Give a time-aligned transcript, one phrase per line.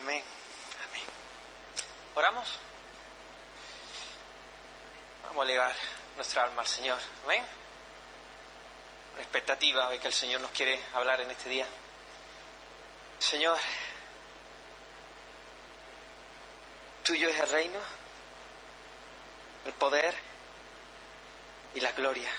[0.00, 0.22] Amén.
[0.88, 1.02] Amén.
[2.14, 2.58] ¿Oramos?
[5.24, 5.74] Vamos a elevar
[6.16, 6.98] nuestra alma al Señor.
[7.24, 7.44] Amén.
[9.12, 11.66] Una expectativa de que el Señor nos quiere hablar en este día.
[13.18, 13.58] Señor,
[17.04, 17.78] tuyo es el reino,
[19.66, 20.14] el poder
[21.74, 22.30] y la gloria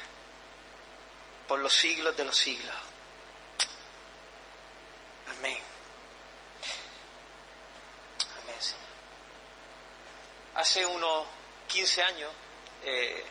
[1.47, 2.75] por los siglos de los siglos.
[5.37, 5.59] Amén.
[8.43, 8.81] Amén, Señor.
[10.71, 11.25] Hace unos
[11.67, 12.31] 15 años
[12.85, 13.25] eh,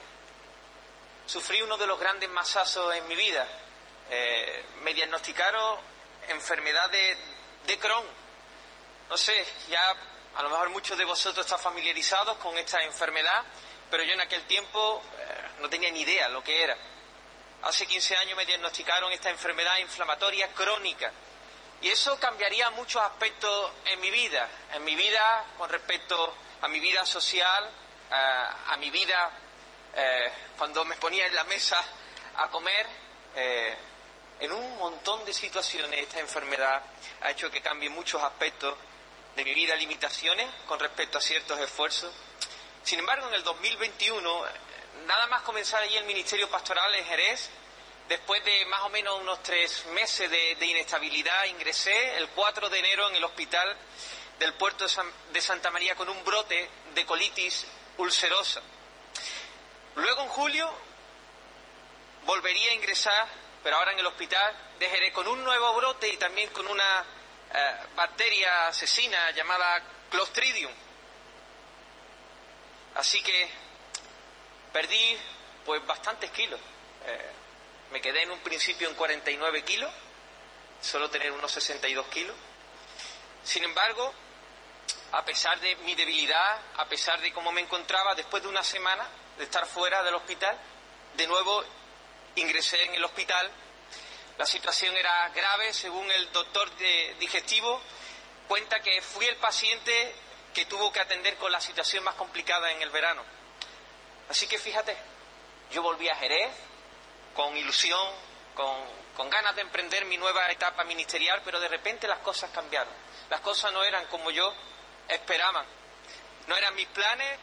[1.25, 3.49] sufrí uno de los grandes masazos en mi vida.
[4.11, 5.79] Eh, me diagnosticaron
[6.29, 8.05] enfermedad de, Crohn.
[9.09, 9.97] No sé, ya
[10.37, 13.43] a lo mejor muchos de vosotros están familiarizados con esta enfermedad,
[13.91, 16.77] pero yo en aquel tiempo eh, no tenía ni idea lo que era.
[17.63, 21.11] Hace 15 años me diagnosticaron esta enfermedad inflamatoria crónica.
[21.81, 26.81] Y eso cambiaría muchos aspectos en mi vida, en mi vida con respecto a mi
[26.81, 27.71] vida social,
[28.11, 29.31] a, mi vida
[29.95, 31.83] eh, cuando me ponía en la mesa
[32.37, 32.87] a comer.
[33.35, 33.77] Eh,
[34.41, 36.83] en un montón de situaciones esta enfermedad
[37.21, 38.75] ha hecho que cambie muchos aspectos
[39.37, 42.11] de mi vida, limitaciones con respecto a ciertos esfuerzos.
[42.83, 44.45] Sin embargo, en el 2021
[45.07, 47.51] nada más comenzar allí el ministerio pastoral en Jerez,
[48.09, 53.09] después de más o menos unos tres meses de, inestabilidad, ingresé el 4 de enero
[53.09, 53.77] en el hospital
[54.41, 54.85] del puerto
[55.33, 57.65] de, Santa María con un brote de colitis
[57.99, 58.61] ulcerosa.
[59.95, 60.73] Luego en julio
[62.25, 63.29] volvería a ingresar,
[63.63, 67.05] pero ahora en el hospital de Jerez, con un nuevo brote y también con una
[67.55, 69.81] eh, bacteria asesina llamada
[70.11, 70.73] Clostridium.
[72.97, 73.49] Así que
[74.73, 75.19] Perdí
[75.65, 76.61] pues bastantes kilos.
[77.07, 77.31] Eh,
[77.93, 79.91] me quedé en un principio en 49 kilos,
[80.81, 82.37] solo tener unos 62 kilos.
[83.43, 84.13] Sin embargo,
[85.13, 89.07] a pesar de mi debilidad, a pesar de cómo me encontraba, después de una semana
[89.39, 90.57] de estar fuera del hospital,
[91.17, 91.65] de nuevo
[92.37, 93.51] ingresé en el hospital.
[94.39, 96.71] La situación era grave, según el doctor
[97.19, 97.81] digestivo,
[98.49, 100.15] cuenta que fui el paciente
[100.55, 103.23] que tuvo que atender con la situación más complicada en el verano.
[104.29, 104.97] Así que fíjate,
[105.71, 106.51] yo volví a Jerez
[107.35, 108.09] con ilusión,
[108.55, 112.93] con, ganas de emprender mi nueva etapa ministerial, pero de repente las cosas cambiaron.
[113.29, 114.53] Las cosas no eran como yo
[115.11, 115.65] esperaba.
[116.47, 117.39] No eran mis planes,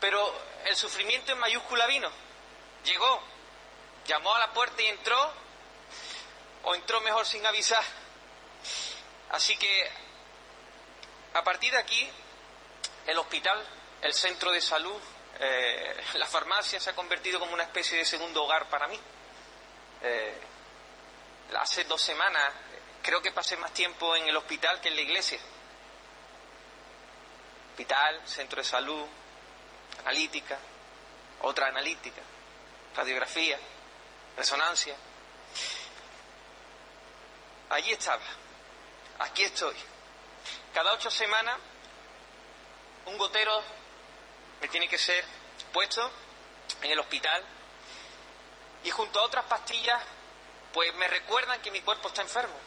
[0.00, 0.34] pero
[0.64, 2.10] el sufrimiento en mayúscula vino.
[2.84, 3.22] Llegó,
[4.06, 5.32] llamó a la puerta y entró,
[6.64, 7.84] o entró mejor sin avisar.
[9.30, 9.90] Así que
[11.34, 12.10] a partir de aquí,
[13.06, 13.64] el hospital,
[14.02, 15.00] el centro de salud,
[15.38, 18.98] eh, la farmacia se ha convertido como una especie de segundo hogar para mí.
[20.02, 20.34] Eh,
[21.56, 22.52] hace dos semanas
[23.02, 25.38] creo que pasé más tiempo en el hospital que en la iglesia.
[27.80, 29.06] Hospital, centro de salud,
[30.00, 30.58] analítica,
[31.40, 32.20] otra analítica,
[32.94, 33.58] radiografía,
[34.36, 34.94] resonancia.
[37.70, 38.20] Allí estaba,
[39.20, 39.74] aquí estoy.
[40.74, 41.56] Cada ocho semanas
[43.06, 43.62] un gotero
[44.60, 45.24] me tiene que ser
[45.72, 46.10] puesto
[46.82, 47.42] en el hospital
[48.84, 50.02] y junto a otras pastillas
[50.74, 52.58] pues me recuerdan que mi cuerpo está enfermo,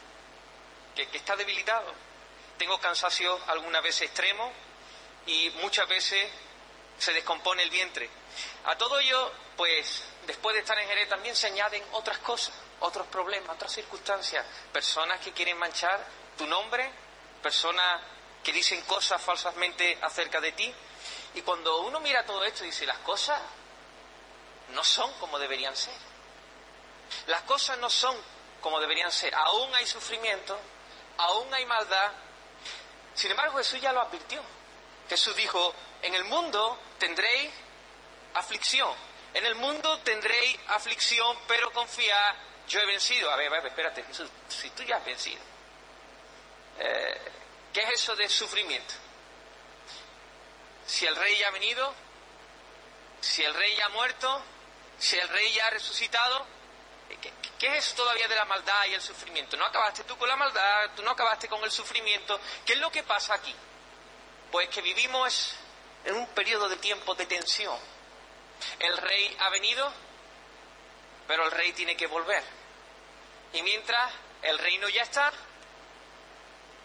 [0.96, 1.94] que, está debilitado.
[2.58, 4.52] Tengo cansancio algunas veces extremo
[5.26, 6.30] y muchas veces
[6.98, 8.08] se descompone el vientre.
[8.64, 13.06] A todo ello, pues después de estar en Jerez también se añaden otras cosas, otros
[13.08, 16.04] problemas, otras circunstancias, personas que quieren manchar
[16.36, 16.90] tu nombre,
[17.42, 18.00] personas
[18.42, 20.74] que dicen cosas falsamente acerca de ti,
[21.34, 23.40] y cuando uno mira todo esto, dice, las cosas
[24.70, 25.94] no son como deberían ser.
[27.26, 28.16] Las cosas no son
[28.60, 29.34] como deberían ser.
[29.34, 30.58] Aún hay sufrimiento,
[31.18, 32.12] aún hay maldad.
[33.14, 34.42] Sin embargo, Jesús ya lo advirtió.
[35.08, 37.50] Jesús dijo, en el mundo tendréis
[38.34, 38.94] aflicción.
[39.32, 42.34] En el mundo tendréis aflicción, pero confiad,
[42.68, 43.30] yo he vencido.
[43.30, 45.42] A ver, a ver, espérate, Jesús, si tú ya has vencido.
[46.78, 47.32] Eh,
[47.72, 48.94] ¿Qué es eso de sufrimiento?
[50.86, 51.94] si el rey ya ha venido,
[53.20, 54.42] si el rey ya ha muerto,
[54.98, 56.46] si el rey ya ha resucitado,
[57.58, 59.56] ¿qué, es todavía de la maldad y el sufrimiento?
[59.56, 62.38] No acabaste tú con la maldad, tú no acabaste con el sufrimiento.
[62.64, 63.54] ¿Qué es lo que pasa aquí?
[64.54, 65.52] Pues que vivimos
[66.04, 67.76] en un periodo de tiempo de tensión.
[68.78, 69.92] El rey ha venido,
[71.26, 72.40] pero el rey tiene que volver.
[73.52, 74.12] Y mientras
[74.42, 75.32] el reino ya está,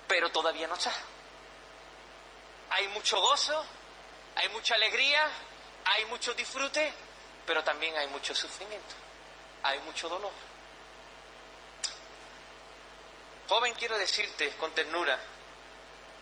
[0.07, 0.91] pero todavía no está.
[2.71, 3.63] Hay mucho gozo,
[4.33, 5.29] hay mucha alegría,
[5.85, 6.91] hay mucho disfrute,
[7.45, 8.95] pero también hay mucho sufrimiento,
[9.61, 10.33] hay mucho dolor.
[13.47, 15.19] Joven, quiero decirte con ternura,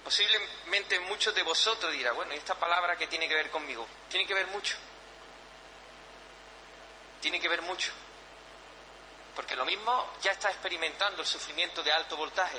[0.07, 3.85] Posiblemente muchos de vosotros dirán, bueno, ¿y esta palabra qué tiene que ver conmigo?
[4.07, 4.77] Tiene que ver mucho.
[7.19, 7.91] Tiene que ver mucho.
[9.35, 12.57] Porque lo mismo ya está experimentando el sufrimiento de alto voltaje.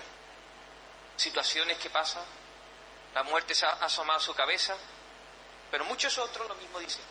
[1.17, 2.23] Situaciones que pasan,
[3.15, 4.77] la muerte se ha asomado a su cabeza,
[5.71, 7.05] pero muchos otros lo mismo dicen.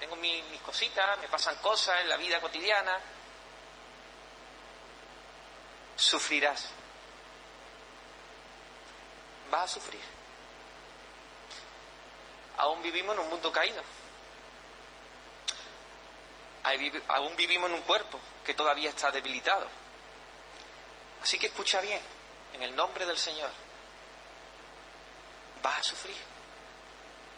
[0.00, 2.98] tengo mis, mis cositas, me pasan cosas en la vida cotidiana.
[5.94, 6.68] Sufrirás
[9.50, 10.00] vas a sufrir.
[12.58, 13.82] Aún vivimos en un mundo caído.
[17.08, 19.66] Aún vivimos en un cuerpo que todavía está debilitado.
[21.22, 22.00] Así que escucha bien,
[22.54, 23.50] en el nombre del Señor,
[25.62, 26.16] vas a sufrir.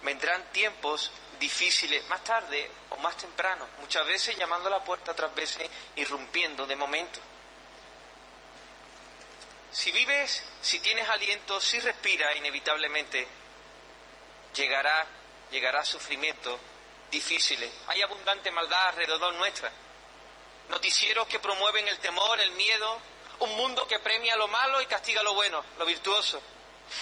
[0.02, 5.34] Vendrán tiempos difíciles más tarde o más temprano, muchas veces llamando a la puerta, otras
[5.34, 7.20] veces irrumpiendo de momento.
[9.70, 13.26] Si vives, si tienes aliento, si respiras, inevitablemente
[14.54, 15.06] llegará,
[15.50, 16.58] llegará sufrimiento
[17.10, 17.70] difíciles.
[17.88, 19.70] Hay abundante maldad alrededor nuestra.
[20.68, 23.00] Noticieros que promueven el temor, el miedo,
[23.40, 26.40] un mundo que premia lo malo y castiga lo bueno, lo virtuoso.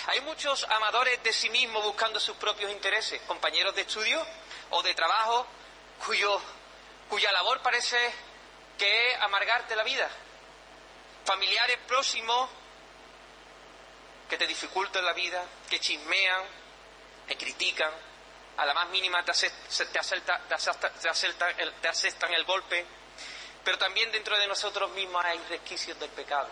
[0.08, 4.24] Hay muchos amadores de sí mismos buscando sus propios intereses, compañeros de estudio
[4.70, 5.46] o de trabajo
[7.08, 7.96] cuya labor parece
[8.76, 10.10] que es amargarte la vida,
[11.26, 12.48] familiares próximos
[14.28, 16.44] que te dificultan la vida, que chismean,
[17.26, 17.90] que critican,
[18.56, 19.32] a la más mínima te,
[21.88, 22.86] aceptan el golpe,
[23.64, 26.48] pero también dentro de nosotros mismos hay resquicios del pecado.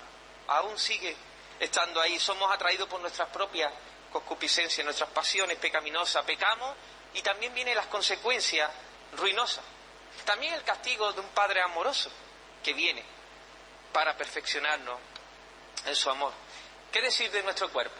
[0.49, 1.17] Aún sigue
[1.61, 3.73] estando ahí, somos atraídos por nuestras propias
[4.13, 6.75] concupiscencias, nuestras pasiones pecaminosas, pecamos
[7.15, 8.69] y también vienen las consecuencias
[9.17, 9.65] ruinosas.
[10.25, 12.11] También el castigo de un Padre amoroso
[12.63, 13.15] que viene
[13.95, 14.99] para perfeccionarnos
[15.87, 16.33] en su amor.
[16.91, 17.95] ¿Qué decir de nuestro cuerpo?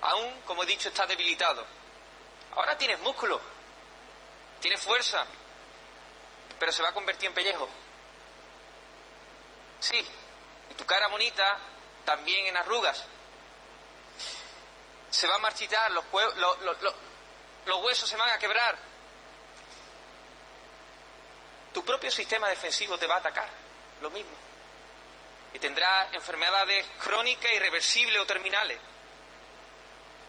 [0.00, 1.64] Aún, como he dicho, está debilitado.
[2.56, 3.38] Ahora tienes músculo,
[4.60, 5.26] tienes fuerza,
[6.58, 7.68] pero se va a convertir en pellejo.
[9.78, 10.04] Sí,
[10.70, 11.58] y tu cara bonita
[12.06, 13.04] también en arrugas.
[15.10, 16.04] Se va a marchitar, los,
[17.66, 18.78] los huesos se van a quebrar.
[21.74, 23.48] Tu propio sistema defensivo te va a atacar,
[24.00, 24.51] lo mismo
[25.54, 28.78] y tendrá enfermedades crónicas, irreversibles o terminales.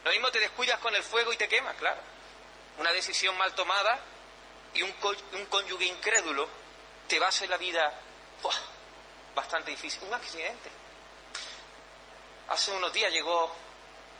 [0.04, 2.02] Lo mismo te descuidas con el fuego y te quemas, claro.
[2.78, 4.00] Una decisión mal tomada
[4.74, 4.94] y un,
[5.34, 6.48] un cónyuge incrédulo
[7.08, 7.94] te va a hacer la vida
[9.34, 10.04] bastante difícil.
[10.04, 10.70] Un accidente.
[12.50, 13.56] Hace unos días llegó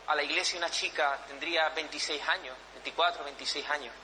[0.06, 3.94] a la iglesia una chica, tendría 26 años, 24, 26 años.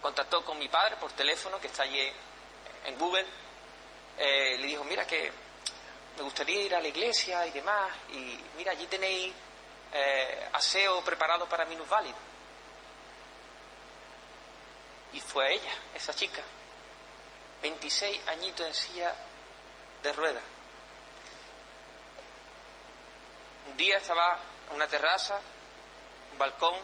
[0.00, 2.12] Contactó con mi padre por teléfono, que está allí
[2.84, 3.26] en Google.
[4.18, 5.32] Eh, le dijo, mira que
[6.16, 9.32] me gustaría ir a la iglesia y demás, y mira, allí tenéis
[9.92, 12.20] eh, aseo preparado para minusválidos.
[15.12, 16.42] Y fue ella, esa chica,
[17.62, 19.14] 26 añitos en silla
[20.02, 20.42] de ruedas.
[23.70, 24.38] Un día estaba
[24.70, 25.38] en una terraza,
[26.32, 26.74] un balcón,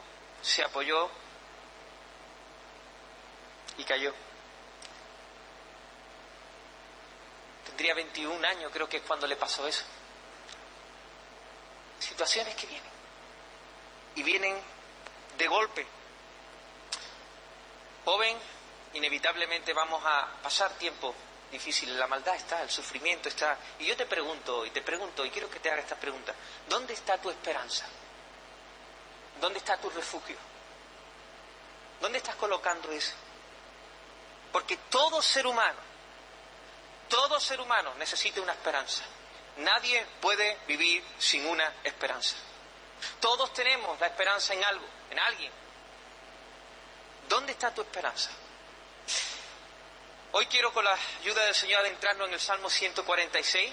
[0.43, 1.09] se apoyó
[3.79, 4.13] y cayó.
[7.69, 9.85] Tendría 21 años, creo que es cuando le pasó eso.
[12.01, 12.91] Situaciones que vienen.
[14.17, 14.59] Y vienen
[15.37, 15.87] de golpe.
[18.05, 18.37] Joven,
[18.95, 21.15] inevitablemente vamos a pasar tiempo
[21.51, 21.99] difícil.
[21.99, 23.57] La maldad está, el sufrimiento está.
[23.79, 26.35] Y yo te pregunto, y te pregunto, y quiero que te haga esta pregunta.
[26.69, 27.87] ¿Dónde está tu esperanza?
[29.41, 30.37] ¿Dónde está tu refugio?
[32.01, 33.13] ¿Dónde estás colocando eso?
[34.53, 35.88] Porque todo ser humano
[37.09, 39.03] todo ser humano necesita una esperanza.
[39.59, 42.37] Nadie puede vivir sin una esperanza.
[43.21, 45.53] Todos tenemos la esperanza en algo, en alguien.
[47.29, 48.31] ¿Dónde está tu esperanza?
[50.33, 53.73] Hoy quiero con la ayuda del Señor adentrarnos en el Salmo 146.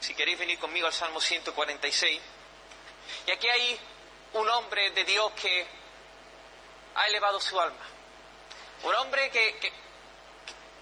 [0.00, 2.20] Si queréis venir conmigo al Salmo 146.
[3.26, 3.80] Y aquí hay
[4.34, 5.66] un hombre de Dios que
[6.94, 7.84] ha elevado su alma.
[8.82, 9.72] Un hombre que, que,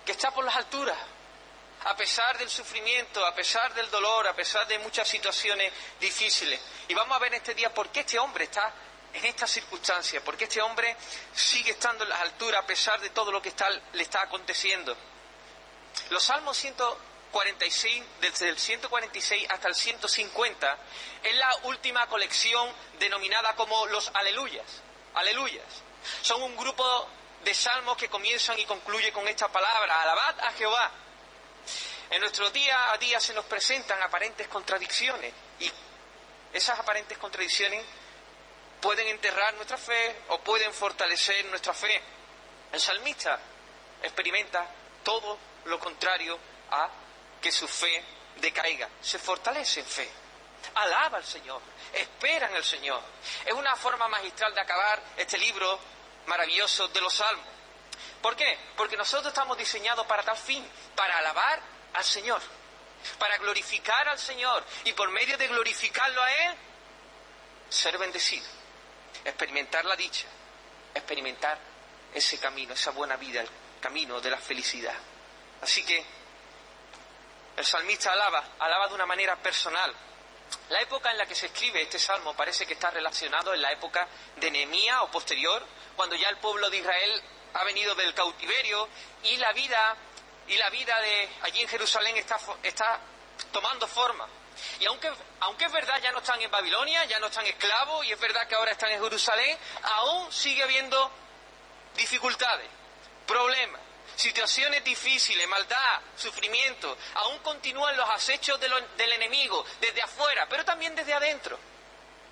[0.05, 0.99] que está por las alturas,
[1.85, 6.61] a pesar del sufrimiento, a pesar del dolor, a pesar de muchas situaciones difíciles.
[6.89, 8.73] Y vamos a ver este día por qué este hombre está
[9.13, 10.97] en estas circunstancias, por qué este hombre
[11.35, 13.53] sigue estando en las alturas a pesar de todo lo que
[13.93, 14.97] le está aconteciendo.
[16.09, 20.79] Los Salmos 146, desde el 146 hasta el 150,
[21.23, 24.67] es la última colección denominada como los aleluyas.
[25.15, 25.67] Aleluyas.
[26.23, 27.09] Son un grupo
[27.45, 30.91] de salmos que comienzan y concluyen con esta palabra, alabad a Jehová
[32.11, 35.71] en nuestro día a día se nos presentan aparentes contradicciones y
[36.53, 37.85] esas aparentes contradicciones
[38.81, 42.01] pueden enterrar nuestra fe o pueden fortalecer nuestra fe.
[42.73, 43.39] El salmista
[44.03, 44.67] experimenta
[45.03, 46.39] todo lo contrario
[46.71, 46.89] a
[47.41, 48.05] que su fe
[48.37, 50.09] decaiga, se fortalece en fe,
[50.75, 51.61] alaba al Señor,
[51.93, 53.01] espera en el Señor.
[53.45, 55.79] Es una forma magistral de acabar este libro
[56.27, 57.47] maravilloso de los salmos.
[58.21, 58.59] ¿Por qué?
[58.77, 61.61] Porque nosotros estamos diseñados para tal fin, para alabar
[61.95, 62.41] al Señor,
[63.19, 66.55] para glorificar al Señor y por medio de glorificarlo a Él,
[67.69, 68.47] ser bendecido,
[69.25, 70.27] experimentar la dicha,
[70.95, 71.59] experimentar
[72.13, 73.49] ese camino, esa buena vida, el
[73.81, 74.95] camino de la felicidad.
[75.63, 76.05] Así que
[77.57, 79.95] el salmista alaba, alaba de una manera personal.
[80.69, 83.73] La época en la que se escribe este salmo parece que está relacionado en la
[83.73, 85.65] época de Nehemías o posterior,
[85.97, 87.23] cuando ya el pueblo de Israel
[87.55, 88.89] ha venido del cautiverio
[89.23, 89.97] y la vida
[90.49, 93.01] y la vida de allí en Jerusalén está, está
[93.53, 94.29] tomando forma.
[94.81, 98.13] Y aunque, aunque es verdad, ya no están en Babilonia, ya no están esclavos, y
[98.13, 101.11] es verdad que ahora están en Jerusalén, aún sigue habiendo
[101.97, 102.69] dificultades,
[103.27, 103.81] problemas
[104.17, 111.15] situaciones difíciles, maldad, sufrimiento, aún continúan los acechos del enemigo desde afuera, pero también desde
[111.15, 111.59] adentro.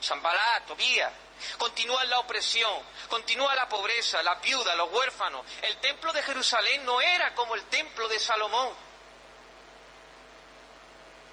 [0.02, 1.12] Zambalá, Tobías,
[1.58, 5.44] continúa la opresión, continúa la pobreza, la viuda, los huérfanos.
[5.62, 8.70] El templo de Jerusalén no era como el templo de Salomón.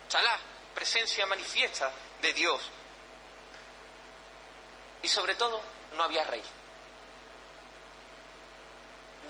[0.08, 0.40] Chalá,
[0.74, 1.92] presencia manifiesta
[2.22, 2.62] de Dios.
[5.04, 5.62] Y sobre todo,
[5.96, 6.44] no había rey.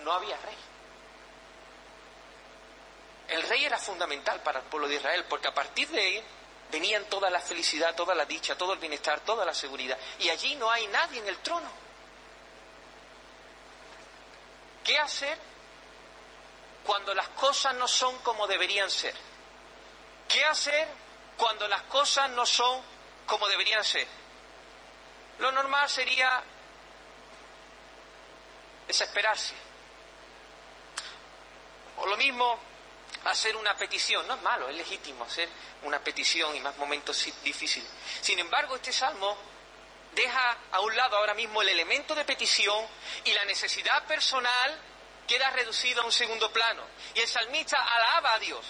[0.04, 0.58] No había rey.
[3.28, 6.24] El rey era fundamental para el pueblo de Israel, porque a partir de él
[6.72, 9.98] venían toda la felicidad, toda la dicha, todo el bienestar, toda la seguridad.
[10.20, 11.70] Y allí no hay nadie en el trono.
[14.84, 15.38] ¿Qué hacer
[16.86, 19.16] cuando las cosas no son como deberían ser?
[20.28, 20.88] ¿Qué hacer
[21.38, 22.82] cuando las cosas no son
[23.26, 24.08] como deberían ser?
[25.40, 26.44] Lo normal sería
[28.88, 29.54] desesperarse.
[31.98, 32.69] O lo mismo
[33.26, 34.28] hacer una petición.
[34.28, 35.50] No es malo, es legítimo hacer
[35.84, 37.90] una petición y más momentos difíciles.
[38.22, 39.38] Sin embargo, este salmo
[40.14, 42.86] deja a un lado ahora mismo el elemento de petición
[43.24, 44.80] y la necesidad personal
[45.28, 46.84] queda reducido a un segundo plano.
[47.14, 48.66] Y el salmista alaba a Dios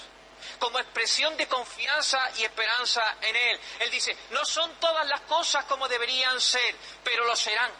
[0.57, 3.59] como expresión de confianza y esperanza en Él.
[3.79, 7.71] Él dice, no son todas las cosas como deberían ser, pero lo serán,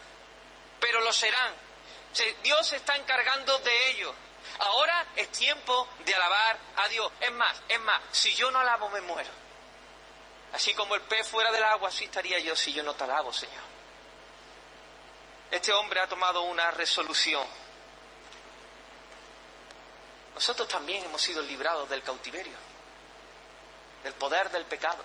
[0.78, 1.54] pero lo serán.
[2.42, 4.14] Dios se está encargando de ello.
[4.60, 7.10] Ahora es tiempo de alabar a Dios.
[7.20, 9.30] Es más, es más, si yo no alabo me muero.
[10.52, 13.32] Así como el pez fuera del agua, así estaría yo si yo no te alabo,
[13.32, 13.62] Señor.
[15.50, 17.46] Este hombre ha tomado una resolución.
[20.34, 22.56] Nosotros también hemos sido librados del cautiverio,
[24.02, 25.02] del poder del pecado,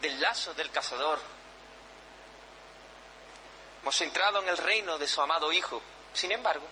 [0.00, 1.18] del lazo del cazador.
[3.82, 5.82] Hemos entrado en el reino de su amado Hijo.
[6.12, 6.66] Sin embargo,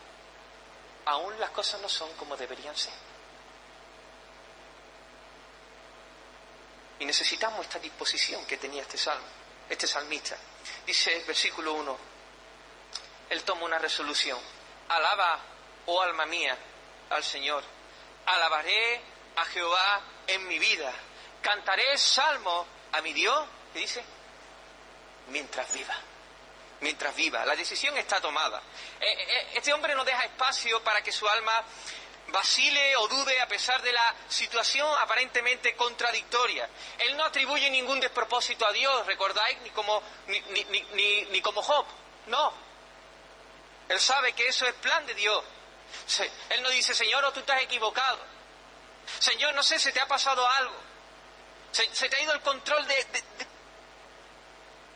[1.06, 2.92] aún las cosas no son como deberían ser.
[6.98, 9.26] Y necesitamos esta disposición que tenía este salmo,
[9.68, 10.36] este salmista.
[10.86, 11.98] Dice versículo 1,
[13.30, 14.38] él toma una resolución.
[14.88, 15.38] Alaba,
[15.86, 16.56] oh alma mía,
[17.10, 17.62] al Señor.
[18.26, 19.00] Alabaré
[19.36, 20.92] a Jehová en mi vida.
[21.42, 24.04] Cantaré salmo a mi Dios, ¿qué dice?
[25.28, 25.96] Mientras viva
[26.80, 27.44] mientras viva.
[27.44, 28.62] La decisión está tomada.
[29.00, 31.64] Eh, eh, este hombre no deja espacio para que su alma
[32.28, 36.68] vacile o dude a pesar de la situación aparentemente contradictoria.
[36.98, 41.86] Él no atribuye ningún despropósito a Dios, recordáis, ni como, ni, ni, ni, como Job.
[42.26, 42.52] No.
[43.88, 45.44] Él sabe que eso es plan de Dios.
[46.50, 48.18] Él no dice, Señor, o tú estás equivocado.
[49.20, 50.74] Señor, no sé, se te ha pasado algo.
[51.70, 53.06] Se, te ha ido el control de...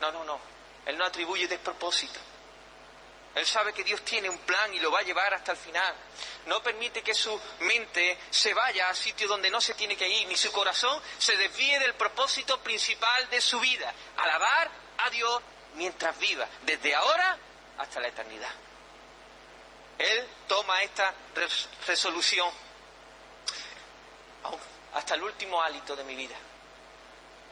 [0.01, 0.51] No, no, no.
[0.85, 2.19] Él no atribuye despropósito.
[3.33, 5.95] Él sabe que Dios tiene un plan y lo va a llevar hasta el final.
[6.47, 10.27] No permite que su mente se vaya a sitio donde no se tiene que ir,
[10.27, 15.41] ni su corazón se desvíe del propósito principal de su vida, alabar a Dios
[15.75, 17.37] mientras viva, desde ahora
[17.77, 18.51] hasta la eternidad.
[19.97, 21.13] Él toma esta
[21.87, 22.51] resolución
[24.93, 26.35] hasta el último hálito de mi vida.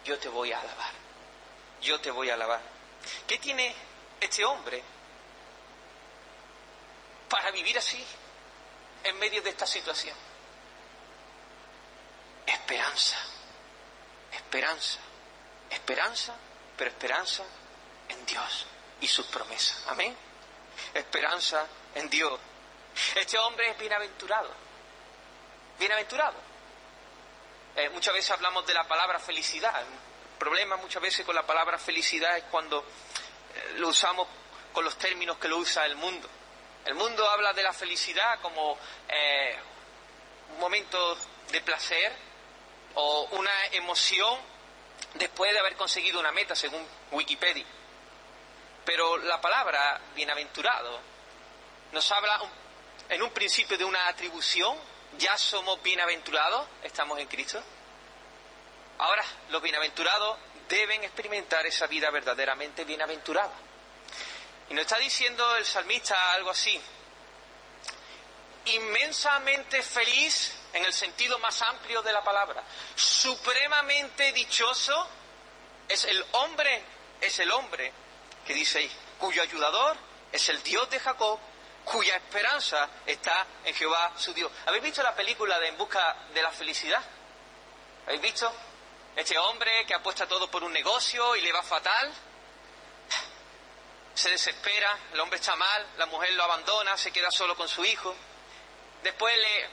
[0.03, 0.91] Yo te voy a alabar.
[1.81, 2.78] Yo te voy a alabar.
[3.27, 3.73] ¿Qué tiene
[4.19, 4.83] este hombre
[7.29, 8.03] para vivir así
[9.03, 10.15] en medio de esta situación?
[12.45, 13.17] Esperanza,
[14.31, 14.99] esperanza,
[15.69, 16.35] esperanza,
[16.75, 17.43] pero esperanza
[18.09, 18.65] en Dios
[19.01, 19.83] y sus promesas.
[19.87, 20.15] Amén.
[20.93, 21.65] Esperanza
[21.95, 22.39] en Dios.
[23.15, 24.49] Este hombre es bienaventurado.
[25.77, 26.35] Bienaventurado.
[27.75, 29.85] Eh, muchas veces hablamos de la palabra felicidad
[30.39, 34.27] problema muchas veces con la palabra felicidad es cuando eh, lo usamos
[34.73, 36.27] con los términos que lo usa el mundo.
[36.85, 38.77] El mundo habla de la felicidad como
[39.07, 39.55] eh,
[40.53, 41.17] un momento
[41.51, 42.11] de placer
[42.95, 44.39] o una emoción
[45.15, 47.65] después de haber conseguido una meta, según Wikipedia.
[48.85, 50.99] Pero la palabra bienaventurado
[51.91, 52.41] nos habla
[53.09, 54.77] en un principio de una atribución,
[55.17, 57.61] ya somos bienaventurados, estamos en Cristo.
[58.99, 60.37] Ahora, los bienaventurados
[60.67, 63.53] deben experimentar esa vida verdaderamente bienaventurada.
[64.69, 66.79] Y nos está diciendo el salmista algo así,
[68.65, 72.61] inmensamente feliz en el sentido más amplio de la palabra,
[72.93, 75.07] supremamente dichoso
[75.87, 76.83] es el hombre,
[77.21, 77.93] es el hombre
[78.45, 79.95] que dice ahí, cuyo ayudador
[80.29, 81.39] es el Dios de Jacob,
[81.85, 84.51] cuya esperanza está en Jehová su Dios.
[84.65, 87.01] ¿Habéis visto la película de En busca de la felicidad?
[88.05, 88.68] ¿Habéis visto?
[89.19, 92.09] Este hombre que apuesta todo por un negocio y le va fatal,
[94.13, 97.83] se desespera, el hombre está mal, la mujer lo abandona, se queda solo con su
[97.83, 98.15] hijo.
[99.03, 99.69] Después le,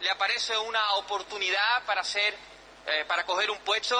[0.00, 2.36] le aparece una oportunidad para hacer,
[2.86, 3.98] eh, para coger un puesto.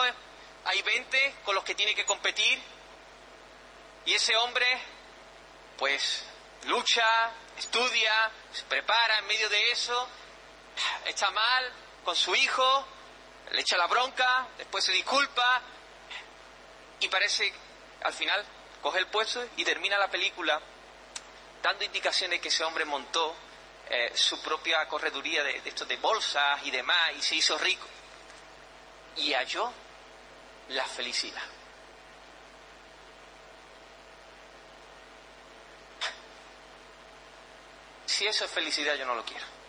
[0.66, 2.60] Hay 20 con los que tiene que competir.
[4.04, 4.66] Y ese hombre,
[5.78, 6.24] pues,
[6.64, 10.06] lucha, estudia, se prepara en medio de eso,
[11.06, 11.72] está mal
[12.04, 12.86] con su hijo,
[13.50, 15.60] le echa la bronca, después se disculpa
[17.00, 17.52] y parece,
[18.02, 18.44] al final,
[18.82, 20.60] coge el puesto y termina la película
[21.62, 23.34] dando indicaciones que ese hombre montó
[23.88, 27.86] eh, su propia correduría de, de, de bolsas y demás y se hizo rico.
[29.16, 29.72] Y halló
[30.68, 31.42] la felicidad.
[38.06, 39.59] Si eso es felicidad, yo no lo quiero.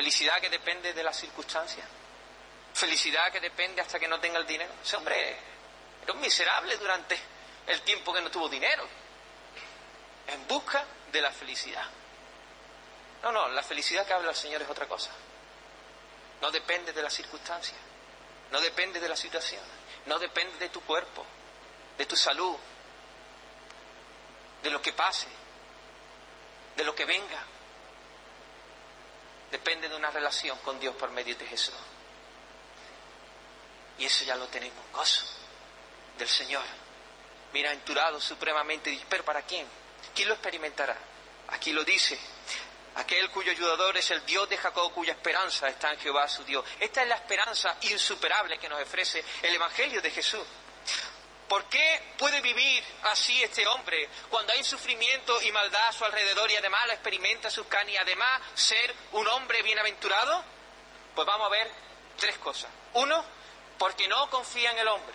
[0.00, 1.86] Felicidad que depende de las circunstancias.
[2.72, 4.72] Felicidad que depende hasta que no tenga el dinero.
[4.82, 5.36] Ese hombre
[6.02, 7.18] era un miserable durante
[7.66, 8.88] el tiempo que no tuvo dinero.
[10.26, 10.82] En busca
[11.12, 11.84] de la felicidad.
[13.22, 15.10] No, no, la felicidad que habla el Señor es otra cosa.
[16.40, 17.76] No depende de las circunstancias.
[18.52, 19.62] No depende de la situación.
[20.06, 21.26] No depende de tu cuerpo,
[21.98, 22.56] de tu salud,
[24.62, 25.28] de lo que pase,
[26.74, 27.44] de lo que venga.
[29.50, 31.74] Depende de una relación con Dios por medio de Jesús.
[33.98, 35.26] Y eso ya lo tenemos, gozo
[36.18, 36.64] del Señor.
[37.52, 39.66] Bienaventurado supremamente, pero ¿para quién?
[40.14, 40.96] ¿Quién lo experimentará?
[41.48, 42.18] Aquí lo dice,
[42.94, 46.64] aquel cuyo ayudador es el Dios de Jacob, cuya esperanza está en Jehová su Dios.
[46.78, 50.46] Esta es la esperanza insuperable que nos ofrece el Evangelio de Jesús.
[51.50, 56.48] ¿Por qué puede vivir así este hombre cuando hay sufrimiento y maldad a su alrededor
[56.48, 60.44] y además la experimenta sus canas y además ser un hombre bienaventurado?
[61.12, 61.68] Pues vamos a ver
[62.16, 62.70] tres cosas.
[62.94, 63.24] Uno,
[63.80, 65.12] porque no confía en el hombre.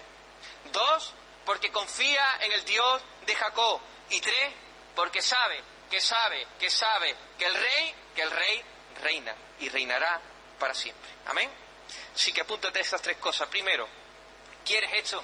[0.74, 1.13] Dos,
[1.45, 3.80] porque confía en el Dios de Jacob.
[4.10, 4.54] Y tres,
[4.93, 8.62] porque sabe, que sabe, que sabe que el rey, que el rey
[9.02, 10.19] reina y reinará
[10.60, 11.10] para siempre.
[11.28, 11.50] Amén.
[12.13, 13.48] Así que apúntate estas tres cosas.
[13.48, 13.88] Primero,
[14.65, 15.24] ¿quieres esto?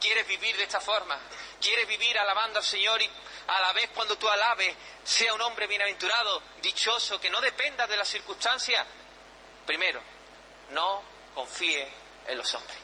[0.00, 1.18] ¿Quieres vivir de esta forma?
[1.60, 3.10] ¿Quieres vivir alabando al Señor y
[3.46, 7.96] a la vez cuando tú alabes sea un hombre bienaventurado, dichoso, que no dependa de
[7.96, 8.86] las circunstancias?
[9.66, 10.00] Primero,
[10.70, 11.02] no
[11.34, 11.86] confíe
[12.26, 12.78] en los hombres.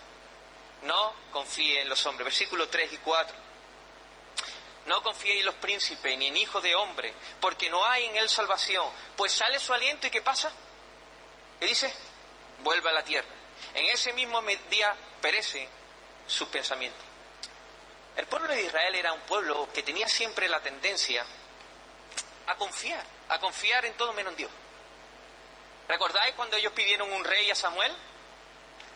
[0.83, 2.27] No confíe en los hombres.
[2.27, 3.37] Versículos 3 y 4.
[4.87, 8.29] No confíe en los príncipes ni en hijos de hombre, porque no hay en él
[8.29, 8.89] salvación.
[9.17, 10.53] Pues sale su aliento y ¿qué pasa?
[11.59, 11.93] ¿Qué dice?
[12.63, 13.29] Vuelve a la tierra.
[13.75, 15.69] En ese mismo día perece
[16.27, 17.06] sus pensamientos.
[18.17, 21.25] El pueblo de Israel era un pueblo que tenía siempre la tendencia
[22.47, 24.51] a confiar, a confiar en todo menos en Dios.
[25.89, 27.93] ¿Recordáis cuando ellos pidieron un rey a Samuel?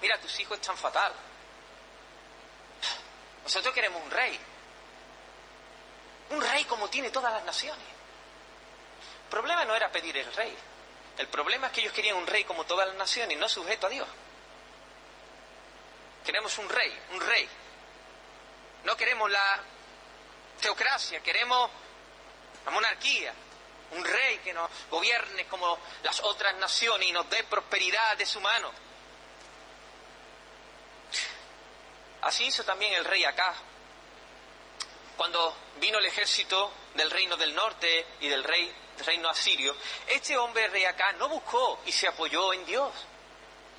[0.00, 1.12] Mira, tus hijos están fatal.
[3.44, 4.38] Nosotros queremos un rey.
[6.30, 7.84] Un rey como tiene todas las naciones.
[9.24, 10.56] El problema no era pedir el rey.
[11.18, 13.90] El problema es que ellos querían un rey como todas las naciones, no sujeto a
[13.90, 14.08] Dios.
[16.24, 17.48] Queremos un rey, un rey.
[18.84, 19.60] No queremos la
[20.60, 21.70] teocracia, queremos
[22.64, 23.32] la monarquía,
[23.92, 28.40] un rey que nos gobierne como las otras naciones y nos dé prosperidad de su
[28.40, 28.70] mano.
[32.22, 33.54] Así hizo también el rey acá.
[35.16, 39.74] Cuando vino el ejército del reino del norte y del rey del reino asirio,
[40.06, 42.92] este hombre rey acá no buscó y se apoyó en Dios,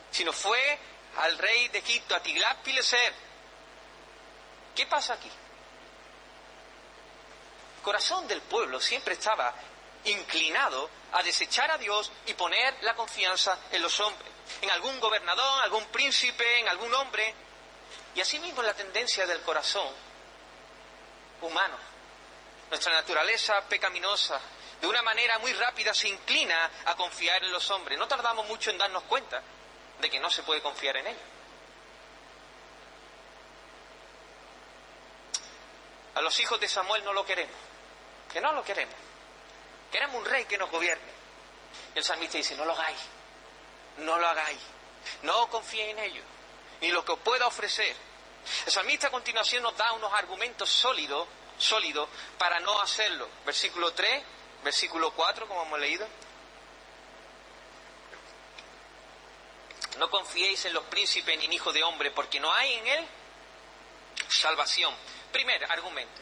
[0.09, 0.79] sino fue
[1.17, 3.13] al rey de Egipto, a Tiglat-Pileser.
[4.75, 5.29] ¿Qué pasa aquí?
[7.77, 9.53] El corazón del pueblo siempre estaba
[10.05, 14.29] inclinado a desechar a Dios y poner la confianza en los hombres.
[14.61, 17.33] en algún gobernador, en algún príncipe, en algún hombre.
[18.13, 19.87] Y asimismo la tendencia del corazón
[21.41, 21.77] humano.
[22.69, 24.39] Nuestra naturaleza pecaminosa,
[24.79, 27.97] de una manera muy rápida, se inclina a confiar en los hombres.
[27.97, 29.41] No tardamos mucho en darnos cuenta
[29.99, 31.21] de que no se puede confiar en ellos.
[36.21, 37.55] Los hijos de Samuel no lo queremos,
[38.31, 38.95] que no lo queremos.
[39.91, 41.11] Queremos un rey que nos gobierne.
[41.95, 42.99] Y el salmista dice, no lo hagáis,
[43.97, 44.59] no lo hagáis,
[45.23, 46.25] no confíen en ellos,
[46.81, 47.95] ni lo que os pueda ofrecer.
[48.65, 53.27] El salmista a continuación nos da unos argumentos sólidos, sólidos para no hacerlo.
[53.45, 54.23] Versículo 3,
[54.63, 56.07] versículo 4, como hemos leído.
[59.97, 63.07] No confiéis en los príncipes ni en hijos de hombre, porque no hay en él
[64.29, 64.95] salvación.
[65.31, 66.21] Primer argumento,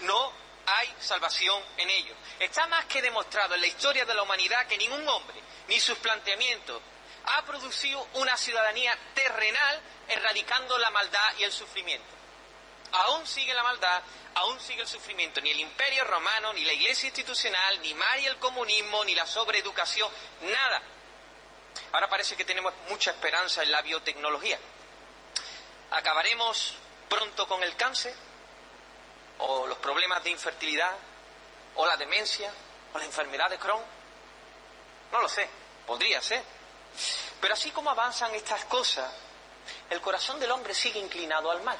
[0.00, 0.32] no
[0.66, 2.16] hay salvación en ellos.
[2.38, 5.98] Está más que demostrado en la historia de la humanidad que ningún hombre, ni sus
[5.98, 6.80] planteamientos,
[7.24, 12.08] ha producido una ciudadanía terrenal erradicando la maldad y el sufrimiento.
[12.92, 14.02] Aún sigue la maldad,
[14.34, 15.40] aún sigue el sufrimiento.
[15.40, 20.10] Ni el imperio romano, ni la iglesia institucional, ni más el comunismo, ni la sobreeducación,
[20.42, 20.82] nada.
[21.92, 24.58] Ahora parece que tenemos mucha esperanza en la biotecnología.
[25.92, 26.74] Acabaremos
[27.08, 28.14] pronto con el cáncer,
[29.40, 30.92] o los problemas de infertilidad,
[31.76, 32.52] o la demencia,
[32.92, 33.82] o la enfermedad de Crohn.
[35.12, 35.48] No lo sé,
[35.86, 36.42] podría ser.
[37.40, 39.10] Pero así como avanzan estas cosas,
[39.88, 41.78] el corazón del hombre sigue inclinado al mal.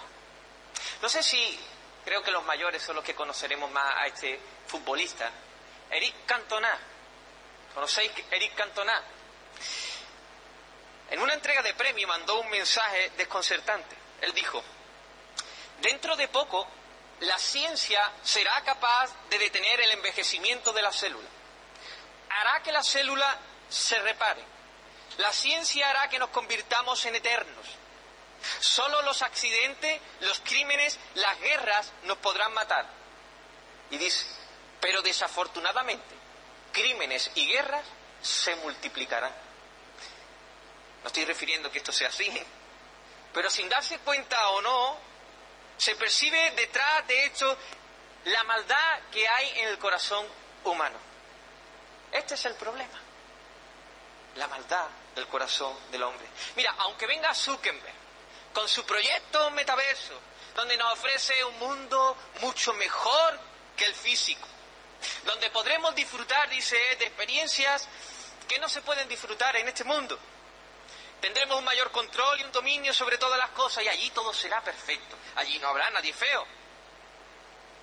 [1.03, 1.59] No sé si,
[2.05, 5.31] creo que los mayores son los que conoceremos más a este futbolista,
[5.90, 6.79] Eric Cantona.
[7.75, 9.03] ¿Conocéis Eric Cantona?
[11.11, 13.96] En una entrega de premio mandó un mensaje desconcertante.
[14.20, 14.62] Él dijo,
[15.81, 16.66] dentro de poco
[17.20, 21.28] la ciencia será capaz de detener el envejecimiento de la célula.
[22.30, 24.42] Hará que la célula se repare.
[25.18, 27.66] La ciencia hará que nos convirtamos en eternos.
[28.61, 32.87] Solo los accidentes, los crímenes, las guerras nos podrán matar.
[33.90, 34.24] Y dice,
[34.80, 36.14] pero desafortunadamente,
[36.72, 37.85] crímenes y guerras
[38.22, 39.35] se multiplicarán.
[41.02, 42.33] No estoy refiriendo que esto sea así,
[43.35, 45.10] pero sin darse cuenta o no,
[45.81, 47.57] se percibe detrás de esto
[48.25, 50.27] la maldad que hay en el corazón
[50.64, 50.99] humano.
[52.12, 53.01] Este es el problema.
[54.37, 56.27] La maldad del corazón del hombre.
[56.55, 57.95] Mira, aunque venga Zuckerberg
[58.53, 60.21] con su proyecto metaverso,
[60.55, 63.40] donde nos ofrece un mundo mucho mejor
[63.75, 64.47] que el físico,
[65.25, 67.88] donde podremos disfrutar, dice, de experiencias
[68.47, 70.19] que no se pueden disfrutar en este mundo.
[71.20, 74.62] Tendremos un mayor control y un dominio sobre todas las cosas y allí todo será
[74.62, 75.16] perfecto.
[75.37, 76.46] Allí no habrá nadie feo.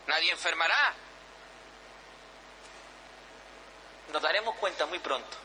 [0.08, 0.93] Nadie enfermará.
[4.12, 5.38] Nos daremos cuenta muy pronto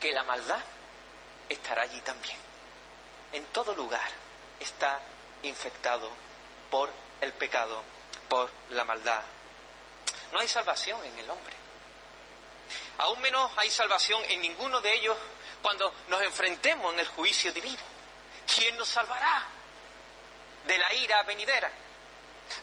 [0.00, 0.60] que la maldad
[1.48, 2.36] estará allí también.
[3.32, 4.08] En todo lugar
[4.58, 5.00] está
[5.42, 6.10] infectado
[6.70, 6.90] por
[7.20, 7.82] el pecado,
[8.28, 9.22] por la maldad.
[10.32, 11.54] No hay salvación en el hombre.
[12.98, 15.16] Aún menos hay salvación en ninguno de ellos
[15.62, 17.82] cuando nos enfrentemos en el juicio divino.
[18.54, 19.46] ¿Quién nos salvará
[20.66, 21.70] de la ira venidera?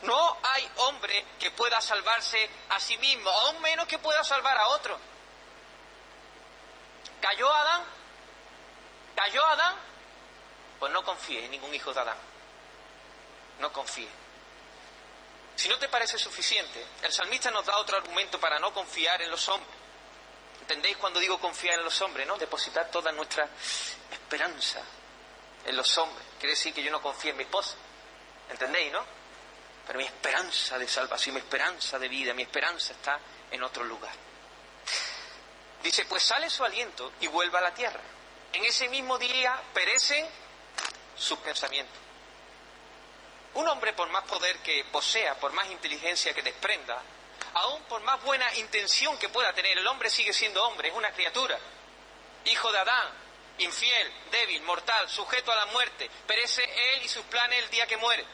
[0.02, 4.68] No hay hombre que pueda salvarse a sí mismo, aún menos que pueda salvar a
[4.70, 5.00] otro.
[7.22, 7.84] ¿Cayó Adán?
[9.16, 9.76] ¿Cayó Adán?
[10.80, 12.18] Pues no confíe en ningún hijo de Adán.
[13.60, 14.10] No confíe.
[15.56, 19.32] Si no te parece suficiente, el salmista nos da otro argumento para no confiar en
[19.32, 19.77] los hombres.
[20.68, 22.38] ¿Entendéis cuando digo confiar en los hombres, no?
[22.38, 23.48] Depositar toda nuestra
[24.12, 24.82] esperanza
[25.66, 26.28] en los hombres.
[26.38, 27.78] Quiere decir que yo no confío en mi esposa.
[28.50, 29.02] ¿Entendéis, no?
[29.86, 33.18] Pero mi esperanza de salvación, mi esperanza de vida, mi esperanza está
[33.50, 34.12] en otro lugar.
[35.82, 38.02] Dice, pues sale su aliento y vuelve a la tierra.
[38.52, 40.28] En ese mismo día perecen
[41.16, 41.98] sus pensamientos.
[43.54, 47.02] Un hombre, por más poder que posea, por más inteligencia que desprenda,
[47.54, 51.12] aún por más buena intención que pueda tener, el hombre sigue siendo hombre, es una
[51.12, 51.58] criatura,
[52.46, 53.08] hijo de Adán,
[53.60, 57.98] infiel, débil, mortal, sujeto a la muerte, perece él y sus planes el día que
[57.98, 58.26] muere.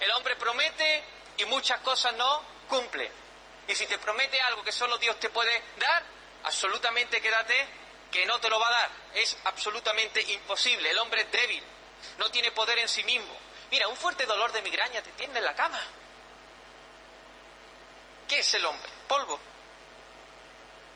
[0.00, 1.02] El hombre promete
[1.38, 3.10] y muchas cosas no cumple.
[3.68, 6.02] Y si te promete algo que solo Dios te puede dar,
[6.44, 7.66] absolutamente quédate
[8.10, 8.90] que no te lo va a dar.
[9.14, 10.90] Es absolutamente imposible.
[10.90, 11.62] El hombre es débil,
[12.18, 13.36] no tiene poder en sí mismo.
[13.70, 15.80] Mira, un fuerte dolor de migraña te tiende en la cama.
[18.32, 18.90] ¿Qué es el hombre?
[19.06, 19.38] Polvo.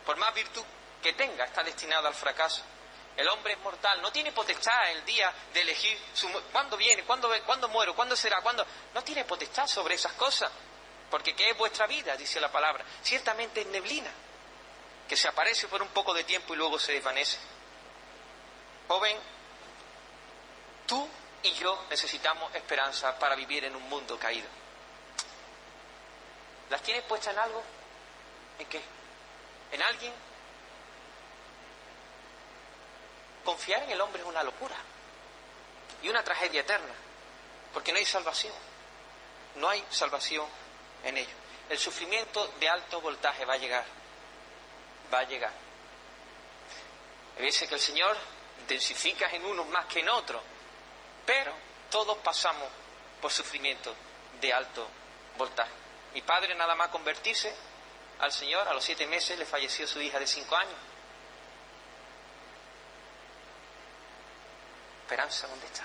[0.07, 0.65] Por más virtud
[1.03, 2.63] que tenga, está destinado al fracaso.
[3.15, 7.31] El hombre es mortal, no tiene potestad el día de elegir su, cuándo viene, cuándo,
[7.45, 8.65] cuándo muero, cuándo será, cuándo.
[8.95, 10.51] No tiene potestad sobre esas cosas.
[11.11, 12.17] Porque ¿qué es vuestra vida?
[12.17, 12.83] Dice la palabra.
[13.03, 14.11] Ciertamente es neblina,
[15.07, 17.37] que se aparece por un poco de tiempo y luego se desvanece.
[18.89, 19.19] Joven,
[20.87, 21.07] tú
[21.43, 24.49] y yo necesitamos esperanza para vivir en un mundo caído.
[26.71, 27.63] ¿Las tienes puestas en algo?
[28.59, 28.81] ¿En qué?
[29.73, 30.13] ¿En alguien?
[33.45, 34.75] Confiar en el hombre es una locura
[36.03, 36.93] y una tragedia eterna,
[37.73, 38.55] porque no hay salvación.
[39.55, 40.47] No hay salvación
[41.05, 41.35] en ello.
[41.69, 43.85] El sufrimiento de alto voltaje va a llegar.
[45.13, 45.53] Va a llegar.
[47.39, 48.17] Veces que el Señor
[48.61, 50.43] intensifica en unos más que en otros,
[51.25, 51.53] pero
[51.91, 52.69] todos pasamos
[53.21, 53.95] por sufrimiento
[54.41, 54.89] de alto
[55.37, 55.86] voltaje.
[56.17, 57.55] Mi padre nada más convertirse
[58.21, 60.79] al Señor, a los siete meses le falleció su hija de cinco años.
[65.03, 65.85] Esperanza, ¿dónde está?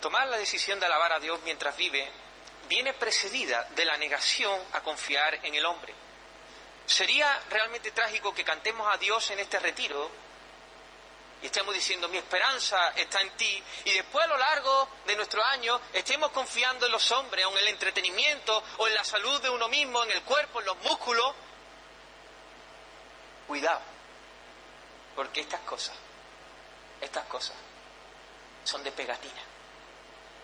[0.00, 2.10] Tomar la decisión de alabar a Dios mientras vive
[2.68, 5.94] viene precedida de la negación a confiar en el hombre.
[6.86, 10.10] Sería realmente trágico que cantemos a Dios en este retiro
[11.42, 15.44] y estemos diciendo mi esperanza está en ti y después a lo largo de nuestro
[15.44, 19.48] año estemos confiando en los hombres o en el entretenimiento o en la salud de
[19.48, 21.34] uno mismo, en el cuerpo, en los músculos.
[23.46, 23.80] Cuidado,
[25.14, 25.94] porque estas cosas,
[27.00, 27.56] estas cosas
[28.64, 29.42] son de pegatina.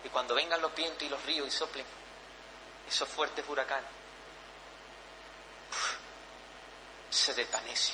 [0.03, 1.85] Y cuando vengan los vientos y los ríos y soplen
[2.87, 3.89] esos fuertes huracanes,
[7.09, 7.93] se desvanece.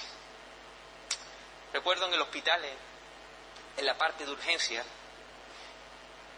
[1.74, 2.62] Recuerdo en el hospital,
[3.78, 4.84] en la parte de urgencia,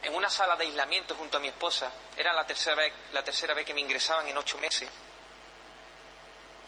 [0.03, 3.53] en una sala de aislamiento junto a mi esposa, era la tercera vez, la tercera
[3.53, 4.89] vez que me ingresaban en ocho meses,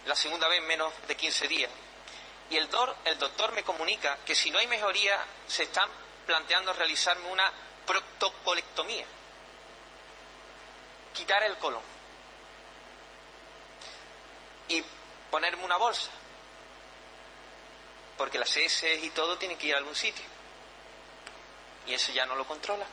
[0.06, 1.72] la segunda vez en menos de 15 días.
[2.50, 2.70] Y el,
[3.06, 5.90] el doctor me comunica que si no hay mejoría, se están
[6.26, 7.52] planteando realizarme una
[7.86, 9.06] proctocolectomía,
[11.14, 11.82] quitar el colon.
[14.68, 14.84] Y
[15.30, 16.10] ponerme una bolsa,
[18.18, 20.26] porque las heces y todo tienen que ir a algún sitio,
[21.88, 22.86] y eso ya no lo controla.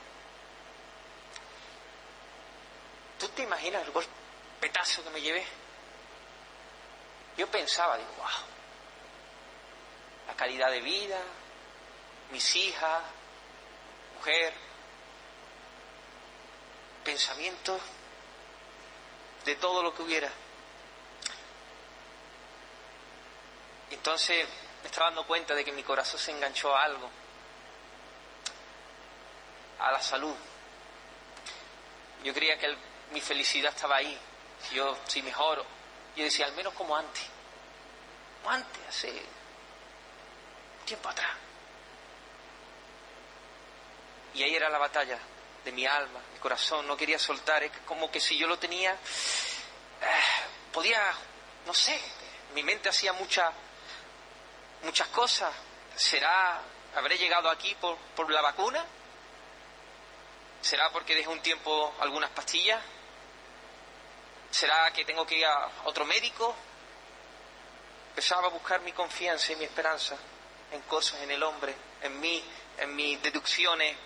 [3.18, 5.44] ¿Tú te imaginas el golpetazo que me llevé?
[7.37, 8.26] Yo pensaba, digo, wow,
[10.26, 11.18] la calidad de vida,
[12.31, 13.02] mis hijas,
[14.16, 14.52] mujer,
[17.05, 17.81] pensamientos
[19.44, 20.31] de todo lo que hubiera.
[23.90, 24.46] Entonces
[24.83, 27.09] me estaba dando cuenta de que mi corazón se enganchó a algo,
[29.83, 30.35] a la salud.
[32.23, 32.75] Yo creía que
[33.11, 34.16] mi felicidad estaba ahí,
[34.73, 35.64] yo si mejoro.
[36.16, 37.25] Yo decía, al menos como antes,
[38.40, 39.23] como antes, hace
[40.85, 41.33] tiempo atrás.
[44.35, 45.18] Y ahí era la batalla
[45.64, 48.92] de mi alma, mi corazón, no quería soltar, es como que si yo lo tenía,
[48.92, 48.97] eh,
[50.73, 51.12] podía,
[51.66, 52.01] no sé,
[52.55, 53.53] mi mente hacía mucha,
[54.83, 55.53] muchas cosas.
[55.95, 56.61] ¿Será,
[56.95, 58.85] habré llegado aquí por la vacuna?
[60.62, 62.81] ¿Será porque dejé un tiempo algunas pastillas?
[64.51, 66.55] ¿Será que tengo que ir a otro médico?
[68.11, 70.16] Empezaba a buscar mi confianza y mi esperanza
[70.70, 72.42] en cosas, en el hombre, en mí,
[72.79, 73.96] en mis deducciones,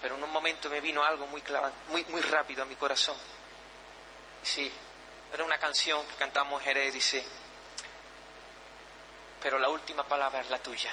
[0.00, 1.42] pero en un momento me vino algo muy,
[1.88, 3.16] muy, muy rápido a mi corazón.
[4.42, 4.70] Sí,
[5.32, 7.24] era una canción que cantamos Jerez, dice,
[9.42, 10.92] pero la última palabra es la tuya.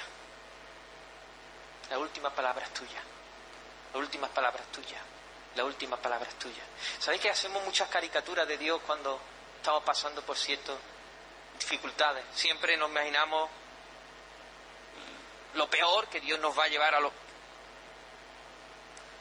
[1.92, 3.02] La última palabra es tuya.
[3.92, 4.96] La última palabra es tuya.
[5.56, 6.62] La última palabra es tuya.
[6.98, 9.20] ¿Sabéis que hacemos muchas caricaturas de Dios cuando
[9.58, 10.74] estamos pasando por ciertas
[11.60, 12.24] dificultades?
[12.34, 13.50] Siempre nos imaginamos
[15.52, 17.12] lo peor que Dios nos va a llevar a lo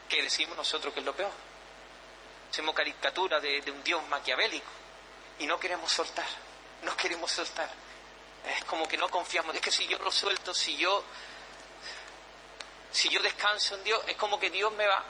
[0.08, 1.34] que decimos nosotros que es lo peor.
[2.52, 4.72] Hacemos caricatura de, un Dios maquiavélico
[5.40, 6.28] y no queremos soltar,
[6.84, 7.70] no queremos soltar.
[8.46, 9.54] Es como que no confiamos.
[9.56, 11.04] Es que si yo lo suelto, si yo,
[13.02, 15.04] si yo descanso en Dios, es como que Dios me va.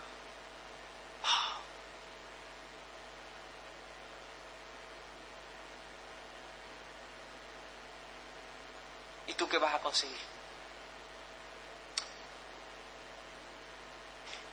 [9.28, 10.16] ¿Y tú qué vas a conseguir?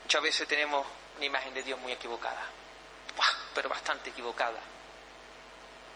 [0.03, 2.45] Muchas veces tenemos una imagen de Dios muy equivocada,
[3.55, 4.59] pero bastante equivocada.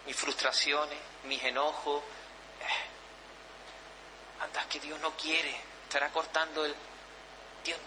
[0.05, 2.03] Mis frustraciones, mis enojos.
[2.61, 5.53] Eh, anda, que Dios no quiere,
[5.83, 6.73] estará cortando el...
[7.63, 7.77] Dios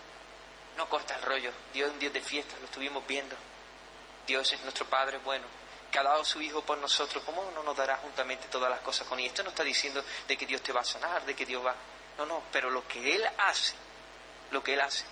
[0.76, 3.36] no corta el rollo, Dios es un Dios de fiesta, lo estuvimos viendo.
[4.26, 5.46] Dios es nuestro Padre bueno,
[5.90, 9.06] que ha dado su Hijo por nosotros, ¿cómo no nos dará juntamente todas las cosas
[9.06, 9.26] con él?
[9.26, 11.74] Esto no está diciendo de que Dios te va a sanar, de que Dios va...
[12.18, 13.74] No, no, pero lo que Él hace,
[14.50, 15.04] lo que Él hace,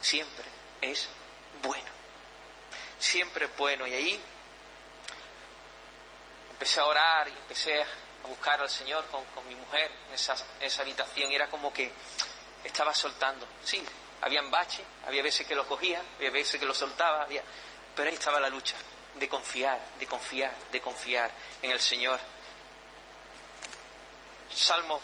[0.00, 0.44] siempre
[0.80, 1.08] es
[1.62, 1.90] bueno.
[2.98, 3.86] Siempre es bueno.
[3.86, 4.20] Y ahí
[6.50, 7.86] empecé a orar y empecé a
[8.28, 11.90] buscar al Señor con, mi mujer en esa, esa habitación y era como que
[12.62, 13.46] estaba soltando.
[13.64, 13.82] Sí,
[14.22, 17.42] habían baches, había veces que lo cogía, había veces que lo soltaba, había...
[17.94, 18.76] pero ahí estaba la lucha
[19.14, 21.30] de confiar, de confiar, de confiar
[21.60, 22.18] en el Señor.
[24.54, 25.00] Salmo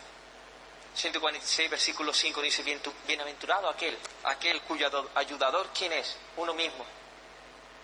[0.94, 2.62] 146, versículo 5 dice,
[3.06, 6.16] bienaventurado aquel, aquel cuyo ayudador, ¿quién es?
[6.36, 6.84] Uno mismo.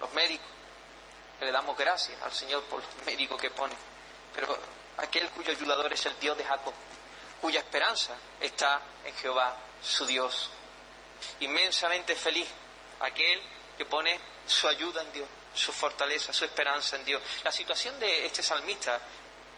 [0.00, 0.46] Los médicos,
[1.38, 3.74] que le damos gracias al Señor por los médicos que pone.
[4.34, 4.58] Pero
[4.96, 6.74] aquel cuyo ayudador es el Dios de Jacob,
[7.40, 10.50] cuya esperanza está en Jehová, su Dios.
[11.40, 12.48] Inmensamente feliz
[13.00, 13.42] aquel
[13.76, 17.22] que pone su ayuda en Dios, su fortaleza, su esperanza en Dios.
[17.42, 19.00] La situación de este salmista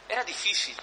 [0.09, 0.77] era difícil.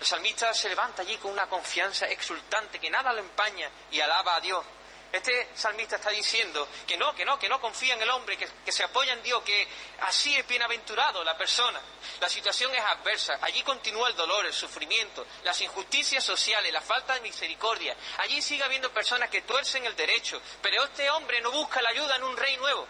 [0.00, 4.36] El salmista se levanta allí con una confianza exultante que nada lo empaña y alaba
[4.36, 4.64] a Dios.
[5.10, 8.70] Este salmista está diciendo que no, que no, que no confía en el hombre, que,
[8.70, 9.66] se apoya en Dios, que
[10.00, 11.80] así es bienaventurado la persona.
[12.20, 17.14] La situación es adversa, allí continúa el dolor, el sufrimiento, las injusticias sociales, la falta
[17.14, 17.96] de misericordia.
[18.18, 22.16] Allí sigue habiendo personas que tuercen el derecho, pero este hombre no busca la ayuda
[22.16, 22.86] en un rey nuevo,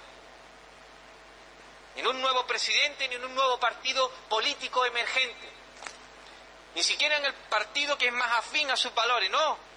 [1.95, 5.49] ni en un nuevo presidente, ni en un nuevo partido político emergente,
[6.75, 9.68] ni siquiera en el partido que es más afín a sus valores, no,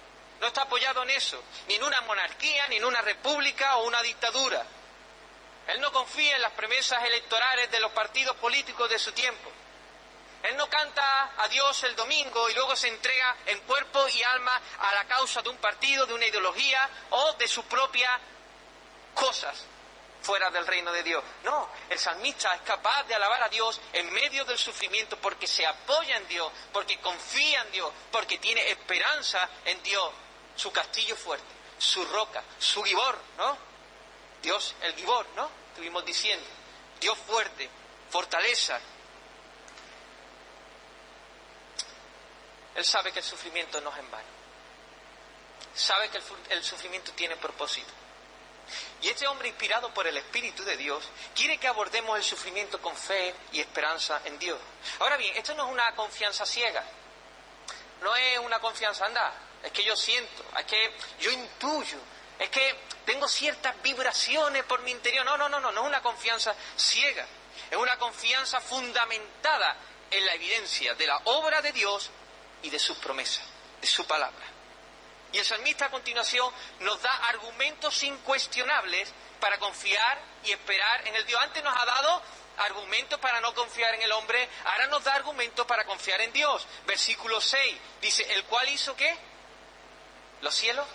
[0.42, 4.02] no está apoyado en eso, ni en una monarquía, ni en una república o una
[4.02, 4.66] dictadura.
[5.68, 9.52] Él no confía en las promesas electorales de los partidos políticos de su tiempo.
[10.42, 14.60] Él no canta a Dios el domingo y luego se entrega en cuerpo y alma
[14.80, 18.10] a la causa de un partido, de una ideología o de sus propias
[19.14, 19.64] cosas
[20.22, 21.22] fuera del reino de Dios.
[21.44, 25.64] No, el salmista es capaz de alabar a Dios en medio del sufrimiento porque se
[25.64, 30.12] apoya en Dios, porque confía en Dios, porque tiene esperanza en Dios
[30.56, 31.46] su castillo fuerte,
[31.78, 33.56] su roca, su gibor, ¿no?
[34.42, 35.48] Dios, el gibor, ¿no?
[35.70, 36.46] Estuvimos diciendo.
[37.00, 37.68] Dios fuerte,
[38.10, 38.78] fortaleza.
[42.74, 44.28] Él sabe que el sufrimiento no es en vano.
[45.74, 47.92] Sabe que el, el sufrimiento tiene propósito.
[49.02, 52.96] Y este hombre, inspirado por el Espíritu de Dios, quiere que abordemos el sufrimiento con
[52.96, 54.58] fe y esperanza en Dios.
[55.00, 56.84] Ahora bien, esto no es una confianza ciega,
[58.00, 61.98] no es una confianza andada, es que yo siento, es que yo intuyo,
[62.38, 65.24] es que tengo ciertas vibraciones por mi interior.
[65.24, 67.26] No, no, no, no, no es una confianza ciega,
[67.70, 69.76] es una confianza fundamentada
[70.10, 72.10] en la evidencia de la obra de Dios
[72.62, 73.44] y de sus promesas,
[73.80, 74.46] de su palabra.
[75.32, 81.24] Y el salmista a continuación nos da argumentos incuestionables para confiar y esperar en el
[81.24, 81.40] Dios.
[81.40, 82.22] Antes nos ha dado
[82.58, 86.66] argumentos para no confiar en el hombre, ahora nos da argumentos para confiar en Dios.
[86.86, 89.16] Versículo 6 dice, ¿el cual hizo qué?
[90.42, 90.86] Los cielos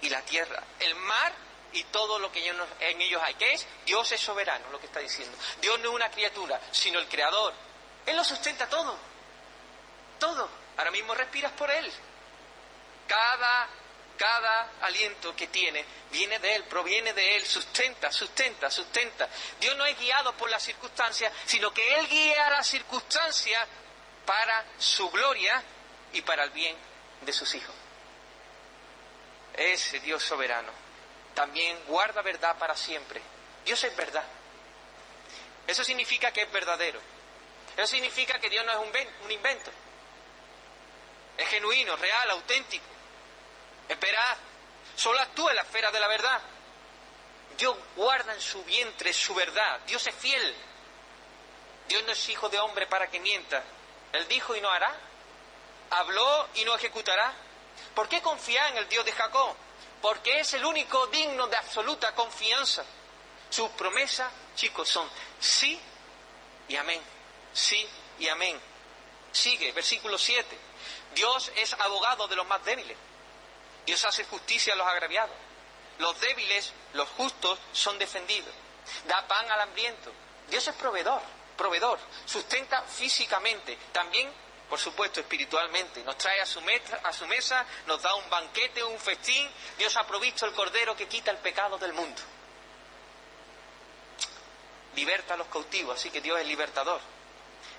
[0.00, 1.32] y la tierra, el mar
[1.72, 3.34] y todo lo que en ellos hay.
[3.34, 3.66] ¿Qué es?
[3.84, 5.36] Dios es soberano, lo que está diciendo.
[5.60, 7.52] Dios no es una criatura, sino el creador.
[8.06, 8.96] Él lo sustenta todo.
[10.18, 10.48] Todo.
[10.78, 11.90] Ahora mismo respiras por Él.
[13.06, 13.68] Cada,
[14.16, 19.28] cada aliento que tiene viene de Él, proviene de Él, sustenta, sustenta, sustenta.
[19.60, 23.66] Dios no es guiado por las circunstancias, sino que Él guía las circunstancias
[24.24, 25.62] para su gloria
[26.12, 26.76] y para el bien
[27.22, 27.85] de sus hijos
[29.56, 30.70] ese Dios soberano,
[31.34, 33.20] también guarda verdad para siempre.
[33.64, 34.24] Dios es verdad.
[35.66, 37.00] Eso significa que es verdadero.
[37.76, 38.78] Eso significa que Dios no es
[39.24, 39.70] un, invento.
[41.36, 42.84] Es genuino, real, auténtico.
[43.88, 44.36] Esperad.
[44.94, 46.40] Solo actúa en la esfera de la verdad.
[47.58, 49.80] Dios guarda en su vientre su verdad.
[49.86, 50.54] Dios es fiel.
[51.88, 53.62] Dios no es hijo de hombre para que mienta.
[54.12, 54.94] Él dijo y no hará.
[55.90, 57.34] Habló y no ejecutará.
[57.94, 59.54] ¿Por qué confía en el Dios de Jacob?
[60.02, 62.84] Porque es el único digno de absoluta confianza.
[63.48, 65.08] Sus promesas, chicos, son
[65.40, 65.80] sí
[66.68, 67.00] y amén.
[67.52, 68.60] Sí y amén.
[69.32, 70.58] Sigue, versículo 7.
[71.14, 72.96] Dios es abogado de los más débiles.
[73.84, 75.34] Dios hace justicia a los agraviados.
[75.98, 78.52] Los débiles, los justos, son defendidos.
[79.06, 80.12] Da pan al hambriento.
[80.48, 81.22] Dios es proveedor,
[81.56, 81.98] proveedor.
[82.26, 83.78] Sustenta físicamente.
[83.92, 84.30] También
[84.68, 86.02] por supuesto, espiritualmente.
[86.02, 86.60] Nos trae a su,
[87.02, 89.48] a su mesa, nos da un banquete, un festín.
[89.78, 92.20] Dios ha provisto el cordero que quita el pecado del mundo.
[94.94, 97.00] Liberta a los cautivos, así que Dios es libertador.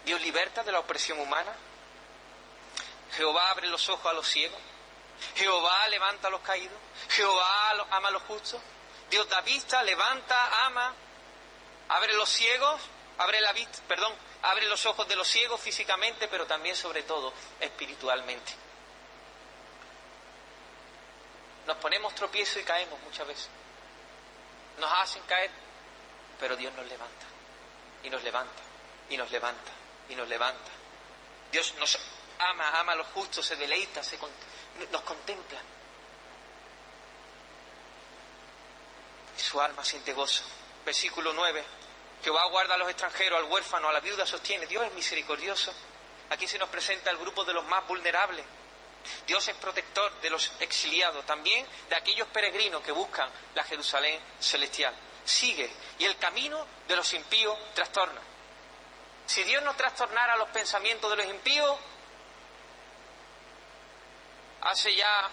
[0.06, 1.54] Dios liberta de la opresión humana.
[3.16, 4.60] Jehová abre los ojos a los ciegos.
[5.36, 6.78] Jehová levanta a los caídos.
[7.10, 8.62] Jehová ama a los justos.
[9.10, 10.94] Dios da vista, levanta, ama,
[11.90, 12.82] abre los ciegos,
[13.18, 14.14] abre la vista, perdón,
[14.48, 18.54] abre los ojos de los ciegos físicamente, pero también sobre todo espiritualmente.
[21.66, 23.50] Nos ponemos tropiezo y caemos muchas veces.
[24.80, 25.52] Nos hacen caer,
[26.40, 27.26] pero Dios nos levanta,
[28.04, 28.62] y nos levanta,
[29.10, 29.72] y nos levanta,
[30.08, 30.72] y nos levanta.
[31.52, 31.98] Dios nos
[32.40, 34.18] ama, ama a los justos, se deleita, se
[34.92, 35.60] nos contempla.
[39.38, 40.44] Y su alma siente gozo.
[40.86, 41.66] Versículo 9.
[42.24, 44.66] Jehová guarda a los extranjeros, al huérfano, a la viuda sostiene.
[44.66, 45.74] Dios es misericordioso.
[46.30, 48.46] Aquí se nos presenta el grupo de los más vulnerables.
[49.26, 54.94] Dios es protector de los exiliados, también de aquellos peregrinos que buscan la Jerusalén celestial.
[55.24, 58.22] Sigue y el camino de los impíos trastorna.
[59.26, 61.78] Si Dios no trastornara los pensamientos de los impíos,
[64.62, 65.30] hace ya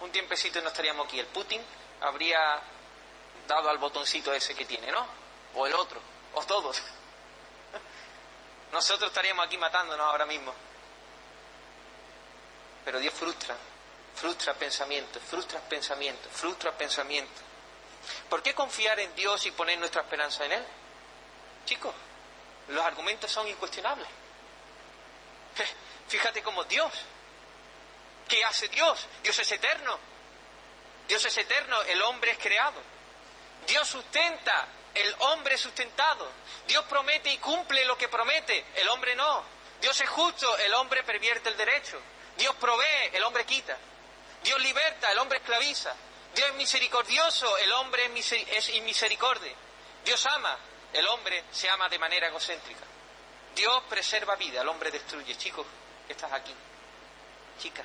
[0.00, 1.18] un tiempecito no estaríamos aquí.
[1.18, 1.62] El Putin
[2.00, 2.60] habría
[3.46, 5.25] dado al botoncito ese que tiene, ¿no?
[5.56, 6.00] O el otro,
[6.34, 6.80] o todos.
[8.72, 10.54] Nosotros estaríamos aquí matándonos ahora mismo.
[12.84, 13.56] Pero Dios frustra,
[14.14, 17.42] frustra pensamientos, frustra pensamientos, frustra pensamientos.
[18.28, 20.64] ¿Por qué confiar en Dios y poner nuestra esperanza en Él?
[21.64, 21.92] Chicos,
[22.68, 24.06] los argumentos son incuestionables.
[26.08, 26.92] Fíjate cómo Dios,
[28.28, 29.06] ¿qué hace Dios?
[29.22, 29.98] Dios es eterno.
[31.08, 32.80] Dios es eterno, el hombre es creado.
[33.66, 34.66] Dios sustenta,
[34.96, 36.28] el hombre es sustentado.
[36.66, 39.44] Dios promete y cumple lo que promete, el hombre no.
[39.80, 42.00] Dios es justo, el hombre pervierte el derecho.
[42.36, 43.76] Dios provee, el hombre quita.
[44.42, 45.94] Dios liberta, el hombre esclaviza.
[46.34, 49.52] Dios es misericordioso, el hombre es, inmisericordia.
[50.04, 50.56] Dios ama,
[50.92, 52.84] el hombre se ama de manera egocéntrica.
[53.54, 55.36] Dios preserva vida, el hombre destruye.
[55.36, 55.66] Chicos,
[56.08, 56.54] estás aquí.
[57.58, 57.82] Chica,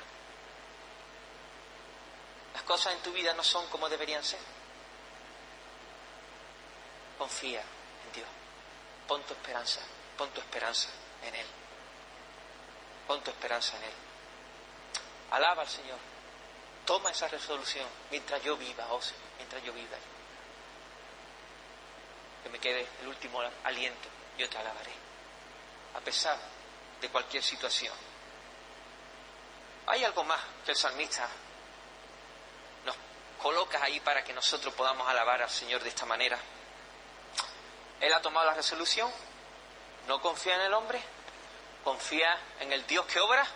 [2.52, 4.61] las cosas en tu vida no son como deberían ser.
[7.22, 8.26] Confía en Dios.
[9.06, 9.78] Pon tu esperanza,
[10.18, 10.88] pon tu esperanza
[11.22, 11.46] en Él.
[13.06, 13.94] Pon tu esperanza en Él.
[15.30, 15.98] Alaba al Señor.
[16.84, 18.98] Toma esa resolución mientras yo viva, oh
[19.36, 19.96] mientras yo viva.
[22.42, 24.92] Que me quede el último aliento, yo te alabaré.
[25.94, 26.36] A pesar
[27.00, 27.94] de cualquier situación.
[29.86, 31.28] Hay algo más que el salmista
[32.84, 32.96] nos
[33.40, 36.36] coloca ahí para que nosotros podamos alabar al Señor de esta manera.
[38.02, 39.10] Él ha tomado la resolución,
[40.06, 41.00] no confía en el hombre,
[41.82, 43.46] confía en el Dios que obra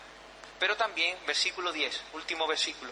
[0.59, 2.91] pero también, versículo 10, último versículo.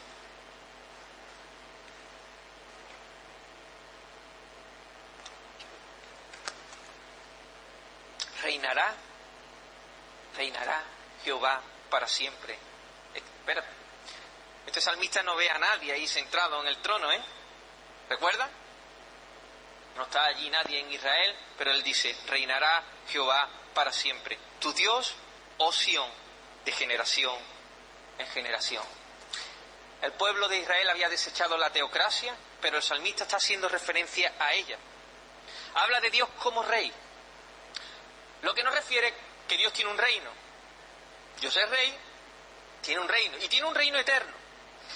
[8.42, 8.94] Reinará,
[10.36, 10.82] reinará
[11.24, 12.58] Jehová para siempre.
[13.14, 13.64] Espera,
[14.66, 17.22] este salmista no ve a nadie ahí centrado en el trono, ¿eh?
[18.10, 18.50] ¿Recuerda?
[19.96, 24.38] No está allí nadie en Israel, pero él dice, reinará Jehová para siempre.
[24.60, 25.14] Tu Dios,
[25.58, 26.08] oh Sión,
[26.64, 27.36] de generación
[28.18, 28.84] en generación.
[30.02, 34.52] El pueblo de Israel había desechado la teocracia, pero el salmista está haciendo referencia a
[34.52, 34.76] ella.
[35.74, 36.92] Habla de Dios como rey.
[38.42, 39.14] Lo que no refiere
[39.48, 40.30] que Dios tiene un reino.
[41.40, 41.96] Dios es rey,
[42.82, 44.43] tiene un reino, y tiene un reino eterno.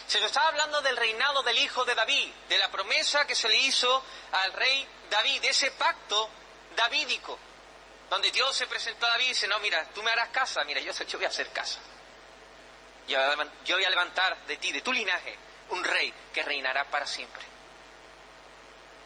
[0.08, 3.46] Se nos está hablando del reinado del hijo de David, de la promesa que se
[3.46, 4.02] le hizo
[4.32, 6.30] al rey David, de ese pacto
[6.74, 7.38] davídico,
[8.08, 10.80] donde Dios se presentó a David y dice, no, mira, tú me harás casa, mira,
[10.80, 11.78] yo, voy a hacer casa.
[13.06, 13.18] Yo
[13.76, 15.36] voy a levantar de ti, de tu linaje,
[15.68, 17.44] un rey que reinará para siempre.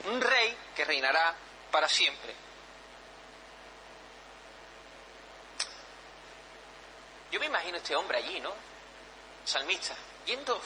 [0.05, 1.35] Un rey que reinará
[1.73, 2.33] para siempre.
[7.33, 8.55] Yo me imagino este hombre allí, ¿no?
[9.45, 10.61] Salmista, viendo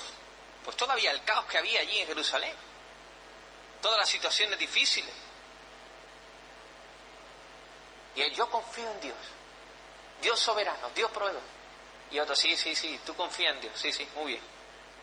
[0.67, 2.53] pues todavía el caos que había allí en Jerusalén,
[3.81, 5.15] todas las situaciones difíciles.
[8.17, 9.17] Y él, yo confío en Dios,
[10.21, 11.41] Dios soberano, Dios proveedor.
[12.11, 14.43] Y otro, sí, sí, sí, tú confías en Dios, sí, sí, muy bien.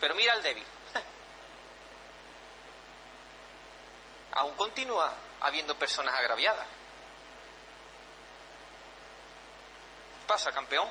[0.00, 0.66] Pero mira al débil.
[4.32, 6.66] Aún continúa habiendo personas agraviadas.
[10.26, 10.90] Pasa, campeón.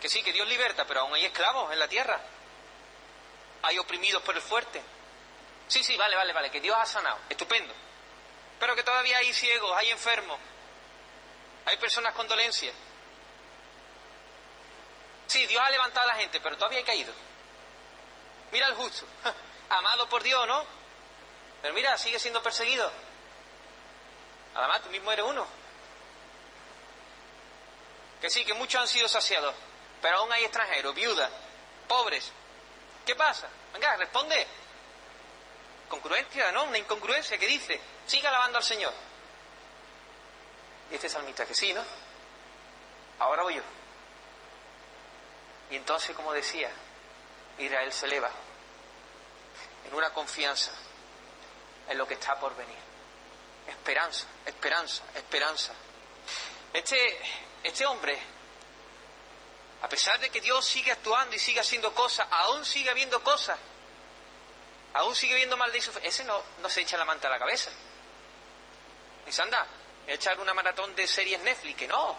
[0.00, 2.20] Que sí, que Dios liberta, pero aún hay esclavos en la tierra.
[3.62, 4.82] Hay oprimidos por el fuerte.
[5.66, 7.18] Sí, sí, vale, vale, vale, que Dios ha sanado.
[7.28, 7.74] Estupendo.
[8.58, 10.38] Pero que todavía hay ciegos, hay enfermos,
[11.66, 12.74] hay personas con dolencias.
[15.26, 17.12] Sí, Dios ha levantado a la gente, pero todavía ha caído.
[18.50, 19.06] Mira al justo,
[19.68, 20.64] amado por Dios, ¿no?
[21.60, 22.90] Pero mira, sigue siendo perseguido.
[24.54, 25.46] Además, tú mismo eres uno.
[28.20, 29.54] Que sí, que muchos han sido saciados,
[30.02, 31.30] pero aún hay extranjeros, viudas,
[31.86, 32.32] pobres.
[33.08, 33.48] ¿Qué pasa?
[33.72, 34.46] Venga, responde.
[35.88, 36.64] Congruencia, ¿no?
[36.64, 38.92] Una incongruencia que dice, sigue alabando al Señor.
[40.90, 41.82] Y este salmista que sí, ¿no?
[43.20, 43.62] Ahora voy yo.
[45.70, 46.70] Y entonces, como decía,
[47.56, 48.30] Israel se eleva
[49.86, 50.72] en una confianza
[51.88, 52.76] en lo que está por venir.
[53.68, 55.72] Esperanza, esperanza, esperanza.
[56.74, 57.18] Este,
[57.64, 58.18] este hombre,
[59.80, 63.58] a pesar de que Dios sigue actuando y sigue haciendo cosas, aún sigue habiendo cosas,
[64.94, 67.38] aún sigue viendo mal de su ese no, no se echa la manta a la
[67.38, 67.70] cabeza.
[69.24, 69.66] Dice, anda,
[70.06, 72.16] echar una maratón de series Netflix, que no.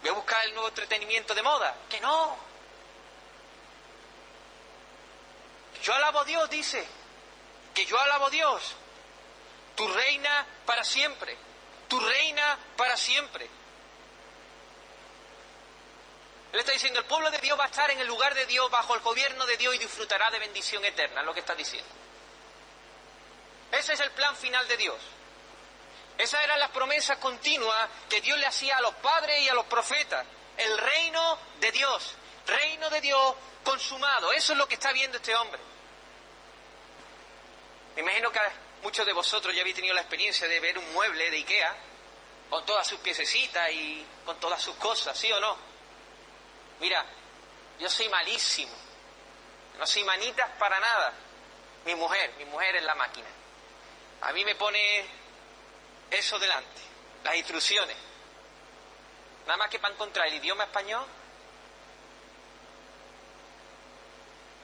[0.00, 2.36] Voy a buscar el nuevo entretenimiento de moda, que no.
[5.82, 6.84] Yo alabo a Dios, dice,
[7.74, 8.74] que yo alabo a Dios.
[9.76, 11.36] Tu reina para siempre,
[11.88, 13.48] tu reina para siempre.
[16.56, 18.70] Él está diciendo, el pueblo de Dios va a estar en el lugar de Dios,
[18.70, 21.90] bajo el gobierno de Dios y disfrutará de bendición eterna, es lo que está diciendo.
[23.72, 24.96] Ese es el plan final de Dios.
[26.16, 29.66] Esas eran las promesas continuas que Dios le hacía a los padres y a los
[29.66, 30.26] profetas.
[30.56, 32.14] El reino de Dios,
[32.46, 34.32] reino de Dios consumado.
[34.32, 35.60] Eso es lo que está viendo este hombre.
[37.96, 38.40] Me imagino que
[38.82, 41.76] muchos de vosotros ya habéis tenido la experiencia de ver un mueble de Ikea
[42.48, 45.75] con todas sus piececitas y con todas sus cosas, ¿sí o no?
[46.80, 47.04] Mira,
[47.78, 48.72] yo soy malísimo.
[49.78, 51.12] No soy manitas para nada.
[51.84, 53.28] Mi mujer, mi mujer es la máquina.
[54.22, 55.06] A mí me pone
[56.10, 56.80] eso delante,
[57.24, 57.96] las instrucciones.
[59.46, 61.06] Nada más que para encontrar el idioma español.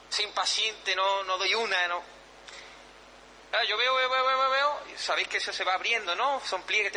[0.08, 2.02] Soy impaciente, no, no doy una, no.
[3.66, 6.40] yo veo, veo, veo, veo, veo, sabéis que eso se va abriendo, ¿no?
[6.44, 6.92] Son pliegues,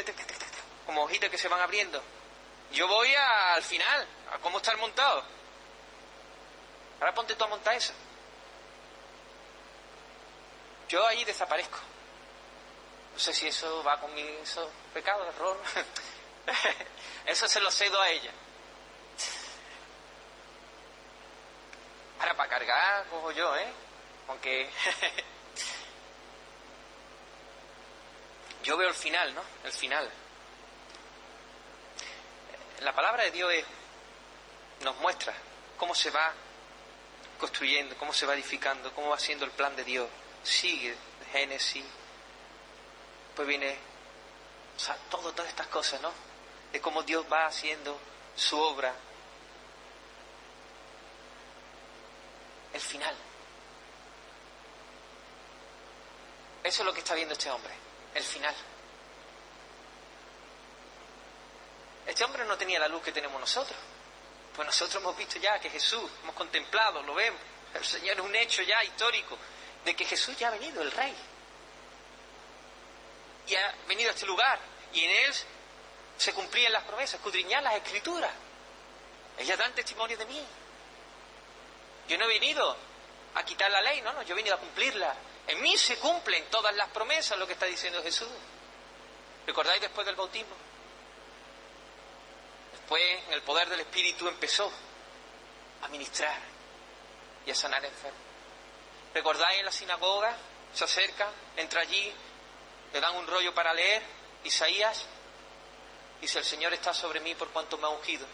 [0.85, 2.03] como hojitas que se van abriendo.
[2.75, 5.23] Yo voy al final, a cómo estar montado.
[6.99, 7.93] Ahora ponte tú a montar eso.
[10.89, 11.79] Yo ahí desaparezco.
[13.13, 15.57] No sé si eso va con mi eso, pecado, error.
[17.25, 18.31] eso se lo cedo a ella.
[22.19, 23.73] Ahora, para cargar, cojo yo, ¿eh?
[24.27, 24.69] Aunque.
[28.63, 29.41] yo veo el final, ¿no?
[29.63, 30.11] El final.
[32.81, 33.51] La palabra de Dios
[34.81, 35.33] nos muestra
[35.77, 36.33] cómo se va
[37.39, 40.09] construyendo, cómo se va edificando, cómo va siendo el plan de Dios.
[40.43, 40.95] Sigue
[41.31, 41.85] Génesis,
[43.35, 43.77] pues viene,
[44.75, 46.11] o sea, todo, todas estas cosas, ¿no?
[46.71, 47.99] De cómo Dios va haciendo
[48.35, 48.93] su obra.
[52.73, 53.15] El final.
[56.63, 57.73] Eso es lo que está viendo este hombre,
[58.15, 58.55] el final.
[62.05, 63.77] Este hombre no tenía la luz que tenemos nosotros.
[64.55, 67.39] Pues nosotros hemos visto ya que Jesús, hemos contemplado, lo vemos.
[67.73, 69.37] El Señor es un hecho ya histórico
[69.83, 71.13] de que Jesús ya ha venido, el Rey
[73.47, 74.59] y ha venido a este lugar
[74.93, 75.33] y en él
[76.17, 78.31] se cumplían las promesas, escudriñar las escrituras.
[79.37, 80.41] Ellas dan testimonio de mí.
[82.07, 82.75] Yo no he venido
[83.33, 85.13] a quitar la ley, no, no, yo he venido a cumplirla.
[85.47, 88.29] En mí se cumplen todas las promesas, lo que está diciendo Jesús.
[89.45, 90.55] ¿Recordáis después del bautismo?
[92.85, 94.71] Después, en el poder del Espíritu, empezó
[95.81, 96.37] a ministrar
[97.43, 98.21] y a sanar enfermos.
[99.11, 100.37] ¿Recordáis en la sinagoga?
[100.71, 101.27] Se acerca,
[101.57, 102.13] entra allí,
[102.93, 104.03] le dan un rollo para leer,
[104.43, 105.03] Isaías,
[106.21, 108.27] dice, el Señor está sobre mí por cuanto me ha ungido.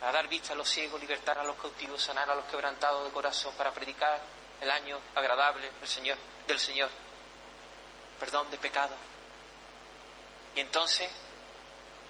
[0.00, 3.12] Para dar vista a los ciegos, libertar a los cautivos, sanar a los quebrantados de
[3.12, 4.20] corazón, para predicar
[4.60, 6.90] el año agradable del Señor, del Señor.
[8.18, 8.96] Perdón de pecado.
[10.56, 11.08] Y entonces,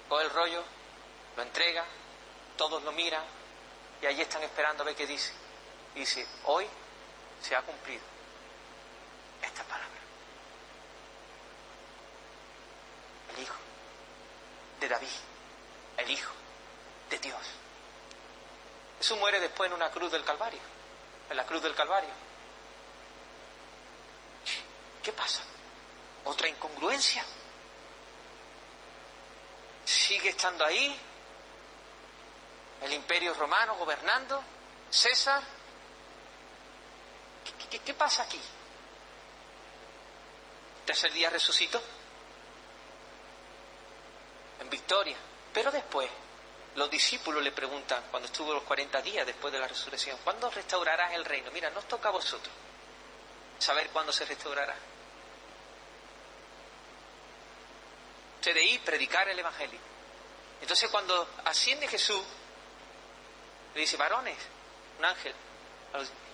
[0.09, 0.63] coge el rollo,
[1.37, 1.85] lo entrega,
[2.57, 3.23] todos lo miran
[4.01, 5.31] y allí están esperando a ver qué dice.
[5.95, 6.67] Y dice, hoy
[7.41, 8.03] se ha cumplido
[9.41, 9.99] esta palabra.
[13.35, 13.55] el Hijo
[14.79, 15.07] de David,
[15.97, 16.31] el Hijo
[17.09, 17.41] de Dios.
[18.97, 20.59] Jesús muere después en una cruz del Calvario,
[21.29, 22.09] en la cruz del Calvario.
[25.03, 25.41] ¿Qué pasa?
[26.25, 27.23] ¿Otra incongruencia?
[29.89, 30.95] ¿Sigue estando ahí
[32.81, 34.43] el imperio romano gobernando?
[34.89, 35.41] ¿César?
[37.71, 38.39] ¿Qué, qué pasa aquí?
[40.85, 41.81] ¿Tercer día resucitó?
[44.59, 45.17] en victoria.
[45.53, 46.09] Pero después,
[46.75, 51.13] los discípulos le preguntan, cuando estuvo los 40 días después de la resurrección, ¿cuándo restaurarás
[51.13, 51.49] el reino?
[51.51, 52.53] Mira, nos toca a vosotros
[53.57, 54.75] saber cuándo se restaurará.
[58.39, 59.79] Ustedes ir, predicar el Evangelio.
[60.61, 62.21] Entonces cuando asciende Jesús,
[63.75, 64.37] le dice, varones,
[64.97, 65.33] un ángel,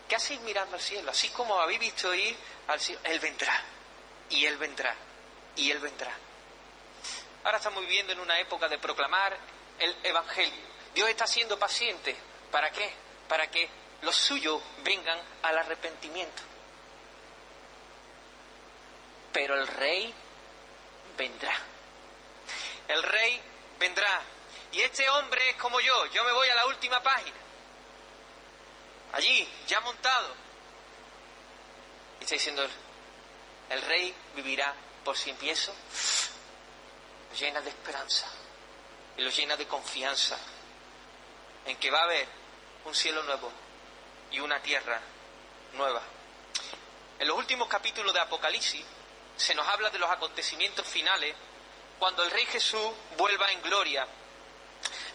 [0.08, 1.10] ¿qué hacéis mirando al cielo?
[1.12, 2.38] Así como habéis visto ir
[2.68, 3.60] al cielo, Él vendrá,
[4.30, 4.96] y Él vendrá,
[5.56, 6.12] y Él vendrá.
[7.44, 9.38] Ahora estamos viviendo en una época de proclamar
[9.80, 10.64] el Evangelio.
[10.94, 12.16] Dios está siendo paciente.
[12.52, 12.92] ¿Para qué?
[13.28, 13.70] Para que
[14.02, 16.42] los suyos vengan al arrepentimiento.
[19.34, 20.14] Pero el rey
[21.18, 21.56] vendrá.
[22.88, 23.42] El rey
[23.80, 24.22] vendrá.
[24.72, 26.06] Y este hombre es como yo.
[26.08, 27.38] Yo me voy a la última página.
[29.14, 30.34] Allí, ya montado.
[32.20, 32.68] Y está diciendo,
[33.70, 34.74] el rey vivirá
[35.04, 35.48] por siempre.
[35.48, 35.74] Y eso
[37.32, 38.28] lo llena de esperanza.
[39.18, 40.38] Y lo llena de confianza.
[41.66, 42.28] En que va a haber
[42.86, 43.52] un cielo nuevo
[44.32, 45.00] y una tierra
[45.74, 46.02] nueva.
[47.18, 48.84] En los últimos capítulos de Apocalipsis
[49.38, 51.36] se nos habla de los acontecimientos finales
[52.00, 54.08] cuando el Rey Jesús vuelva en gloria.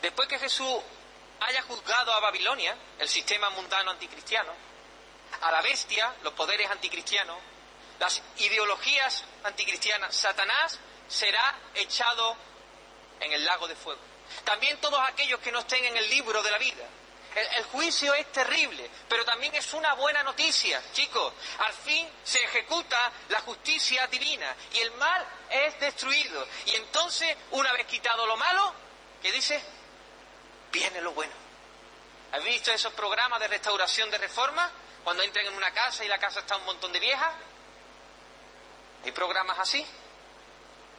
[0.02, 0.76] Después que Jesús
[1.40, 4.52] haya juzgado a Babilonia, el sistema mundano anticristiano,
[5.40, 7.38] a la bestia, los poderes anticristianos,
[7.98, 10.78] las ideologías anticristianas, Satanás
[11.08, 12.36] será echado
[13.20, 14.00] en el lago de fuego.
[14.44, 16.86] También todos aquellos que no estén en el libro de la vida,
[17.34, 21.32] el, juicio es terrible, pero también es una buena noticia, chicos.
[21.58, 26.46] Al fin se ejecuta la justicia divina y el mal es destruido.
[26.66, 28.74] Y entonces, una vez quitado lo malo,
[29.22, 29.62] ¿qué dice?
[30.72, 31.32] Viene lo bueno.
[32.32, 34.70] ¿Has visto esos programas de restauración de reforma?
[35.04, 37.34] Cuando entran en una casa y la casa está un montón de viejas.
[39.04, 39.84] ¿Hay programas así?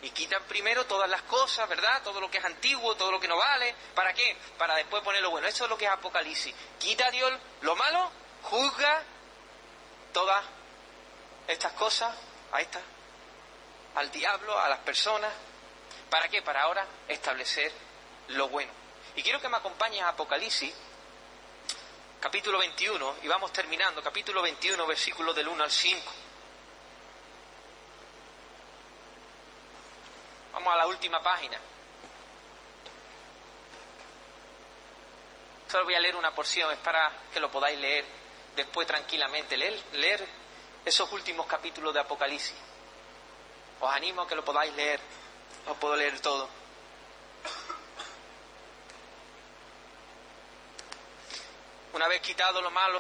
[0.04, 2.02] Y quitan primero todas las cosas, ¿verdad?
[2.04, 3.76] Todo lo que es antiguo, todo lo que no vale.
[3.94, 4.36] ¿Para qué?
[4.58, 5.48] Para después poner lo bueno.
[5.48, 6.56] Eso es lo que es Apocalipsis.
[6.80, 7.32] Quita a Dios
[7.62, 8.12] lo malo,
[8.44, 9.04] juzga
[10.12, 10.44] todas
[11.48, 12.16] estas cosas,
[12.52, 12.82] a estas,
[13.96, 15.32] al diablo, a las personas.
[16.10, 16.42] ¿Para qué?
[16.42, 17.72] Para ahora establecer
[18.30, 18.72] lo bueno.
[19.16, 20.74] Y quiero que me acompañes a Apocalipsis,
[22.20, 26.12] capítulo 21, y vamos terminando, capítulo 21, versículos del 1 al 5.
[30.54, 31.58] Vamos a la última página.
[35.70, 38.04] Solo voy a leer una porción, es para que lo podáis leer
[38.56, 39.56] después tranquilamente.
[39.56, 40.28] Leer, leer
[40.84, 42.56] esos últimos capítulos de Apocalipsis.
[43.80, 45.00] Os animo a que lo podáis leer.
[45.66, 46.50] No puedo leer todo.
[51.94, 53.00] Una vez quitado lo malo,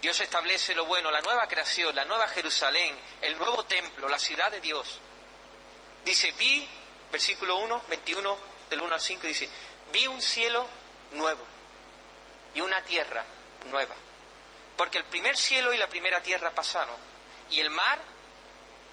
[0.00, 4.50] Dios establece lo bueno, la nueva creación, la nueva Jerusalén, el nuevo templo, la ciudad
[4.50, 5.00] de Dios.
[6.04, 6.66] Dice, vi,
[7.10, 8.38] versículo 1, 21,
[8.70, 9.48] del 1 al 5, dice,
[9.92, 10.66] vi un cielo
[11.12, 11.44] nuevo
[12.54, 13.24] y una tierra
[13.66, 13.94] nueva.
[14.76, 16.96] Porque el primer cielo y la primera tierra pasaron
[17.50, 17.98] y el mar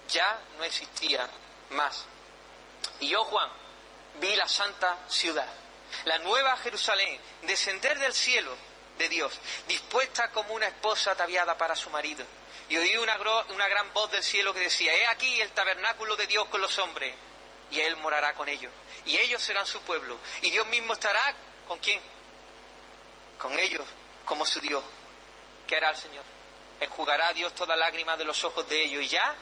[0.08, 1.28] ya no existía
[1.70, 2.04] más.
[3.00, 3.50] Y yo, Juan,
[4.20, 5.48] vi la santa ciudad,
[6.04, 8.54] la nueva Jerusalén, descender del cielo
[8.98, 9.32] de Dios,
[9.68, 12.24] dispuesta como una esposa ataviada para su marido
[12.68, 16.46] y oí una, gran voz del cielo que decía, he aquí el tabernáculo de Dios
[16.46, 17.14] con los hombres,
[17.70, 18.72] y Él morará con ellos,
[19.04, 21.34] y ellos serán su pueblo, y Dios mismo estará
[21.66, 22.00] con quién?
[23.38, 23.86] Con ellos,
[24.24, 24.82] como su Dios.
[25.66, 26.24] ¿Qué hará el Señor?
[26.80, 29.34] Enjugará a Dios toda lágrima de los ojos de ellos, y ya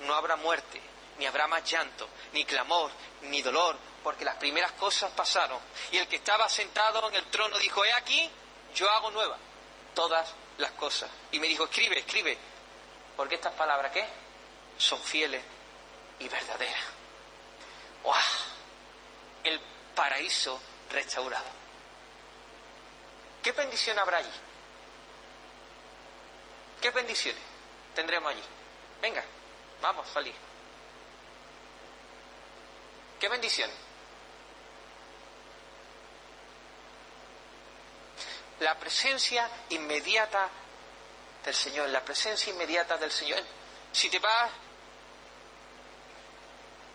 [0.00, 0.80] no habrá muerte,
[1.18, 2.90] ni habrá más llanto, ni clamor,
[3.22, 5.60] ni dolor, porque las primeras cosas pasaron.
[5.90, 8.30] Y el que estaba sentado en el trono dijo, he aquí,
[8.74, 9.36] yo hago nueva
[9.94, 11.10] todas las cosas.
[11.32, 12.36] Y me dijo, escribe, escribe,
[13.16, 14.06] porque estas palabras, ¿qué?
[14.76, 15.42] Son fieles
[16.18, 16.84] y verdaderas.
[18.04, 18.14] ¡Wow!
[19.44, 19.60] El
[19.94, 21.46] paraíso restaurado.
[23.42, 24.30] ¿Qué bendición habrá allí?
[26.80, 27.42] ¿Qué bendiciones
[27.94, 28.42] tendremos allí?
[29.00, 29.24] Venga,
[29.80, 30.34] vamos salir.
[33.18, 33.87] ¿Qué bendiciones?
[38.60, 40.48] La presencia inmediata
[41.44, 43.42] del Señor, la presencia inmediata del Señor.
[43.92, 44.50] Si te vas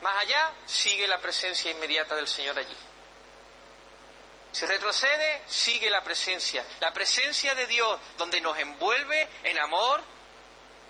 [0.02, 2.76] más allá, sigue la presencia inmediata del Señor allí.
[4.52, 6.64] Si retrocede, sigue la presencia.
[6.80, 10.02] La presencia de Dios, donde nos envuelve en amor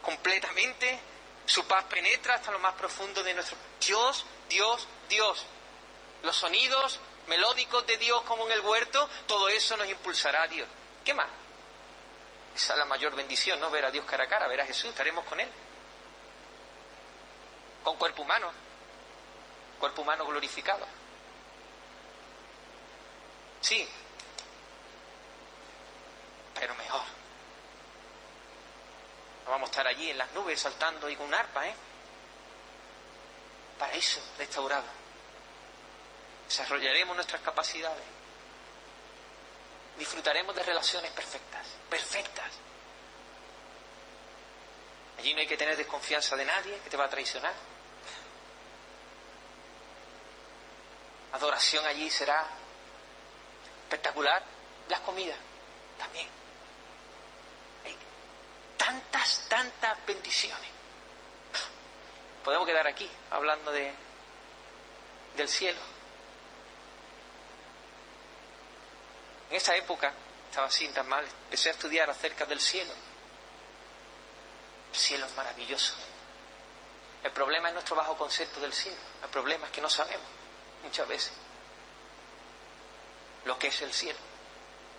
[0.01, 0.99] completamente.
[1.45, 3.55] Su paz penetra hasta lo más profundo de nuestro.
[3.79, 5.45] Dios, Dios, Dios.
[6.23, 10.67] Los sonidos melódicos de Dios como en el huerto, todo eso nos impulsará a Dios.
[11.03, 11.27] ¿Qué más?
[12.55, 13.69] Esa es la mayor bendición, ¿no?
[13.71, 15.49] Ver a Dios cara a cara, ver a Jesús, estaremos con Él.
[17.83, 18.51] Con cuerpo humano,
[19.79, 20.85] cuerpo humano glorificado.
[23.59, 23.87] Sí,
[26.53, 27.01] pero mejor.
[29.45, 31.75] No vamos a estar allí en las nubes saltando y con un arpa, ¿eh?
[33.77, 35.02] Paraíso restaurado.
[36.53, 38.03] Desarrollaremos nuestras capacidades
[39.97, 42.51] disfrutaremos de relaciones perfectas, perfectas.
[45.17, 47.53] Allí no hay que tener desconfianza de nadie que te va a traicionar.
[51.31, 52.45] Adoración allí será
[53.85, 54.43] espectacular.
[54.89, 55.37] Las comidas
[55.97, 56.27] también.
[57.83, 57.97] Hay
[58.77, 60.69] tantas, tantas bendiciones.
[62.43, 63.91] podemos quedar aquí hablando de,
[65.35, 65.92] del cielo.
[69.53, 70.11] En esa época,
[70.49, 72.91] estaba así tan mal, empecé a estudiar acerca del cielo.
[74.91, 75.93] El cielo es maravilloso.
[77.23, 78.97] El problema es nuestro bajo concepto del cielo.
[79.21, 80.25] El problema es que no sabemos
[80.81, 81.33] muchas veces
[83.45, 84.17] lo que es el cielo.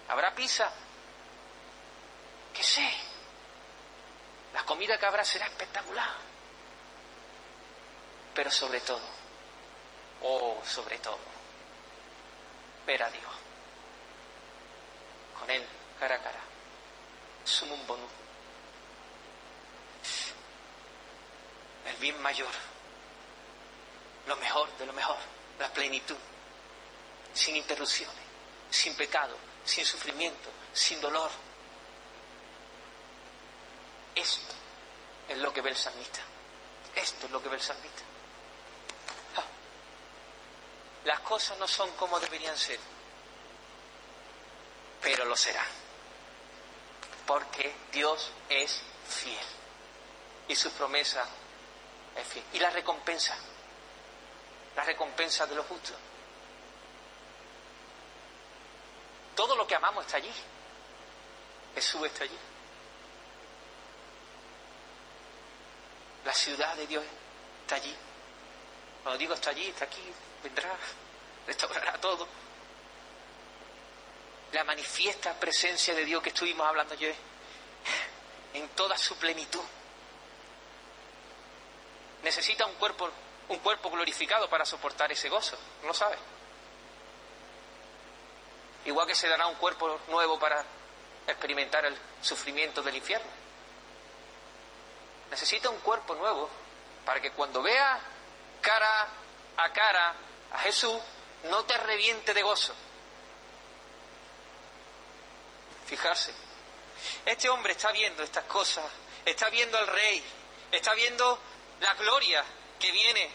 [0.06, 0.70] ¿Habrá pizza?
[2.54, 2.88] ¿Qué sé?
[4.52, 6.12] La comida que habrá será espectacular.
[8.32, 9.02] Pero sobre todo,
[10.22, 11.18] oh, sobre todo,
[12.86, 13.43] ver a Dios.
[15.38, 15.64] Con Él,
[15.98, 16.40] cara a cara.
[17.44, 18.08] Sumum bonum.
[21.86, 22.52] El bien mayor.
[24.26, 25.18] Lo mejor de lo mejor.
[25.58, 26.16] La plenitud.
[27.32, 28.24] Sin interrupciones.
[28.70, 29.36] Sin pecado.
[29.64, 30.50] Sin sufrimiento.
[30.72, 31.30] Sin dolor.
[34.14, 34.54] Esto
[35.28, 36.20] es lo que ve el salmista.
[36.94, 38.02] Esto es lo que ve el salmista.
[41.04, 42.78] Las cosas no son como deberían ser,
[45.04, 45.66] pero lo serán.
[47.26, 49.46] Porque Dios es fiel.
[50.48, 51.24] Y su promesa
[52.16, 52.44] es fiel.
[52.54, 53.36] Y la recompensa,
[54.74, 55.96] la recompensa de los justos.
[59.36, 60.32] Todo lo que amamos está allí.
[61.74, 62.38] Jesús está allí.
[66.24, 67.04] La ciudad de Dios
[67.62, 67.94] está allí.
[69.02, 70.00] Cuando digo está allí, está aquí,
[70.42, 70.74] vendrá,
[71.46, 72.26] restaurará todo.
[74.54, 77.14] La manifiesta presencia de Dios que estuvimos hablando ayer,
[78.54, 79.60] en toda su plenitud.
[82.22, 83.10] Necesita un cuerpo,
[83.48, 86.18] un cuerpo glorificado para soportar ese gozo, ¿no sabes?
[88.86, 90.64] Igual que se dará un cuerpo nuevo para
[91.26, 93.44] experimentar el sufrimiento del infierno
[95.34, 96.48] necesita un cuerpo nuevo
[97.04, 97.98] para que cuando vea
[98.60, 99.08] cara
[99.56, 100.14] a cara
[100.52, 100.96] a Jesús
[101.50, 102.72] no te reviente de gozo.
[105.96, 106.34] Fijarse,
[107.24, 108.84] este hombre está viendo estas cosas,
[109.24, 110.24] está viendo al rey,
[110.72, 111.38] está viendo
[111.80, 112.44] la gloria
[112.80, 113.30] que viene.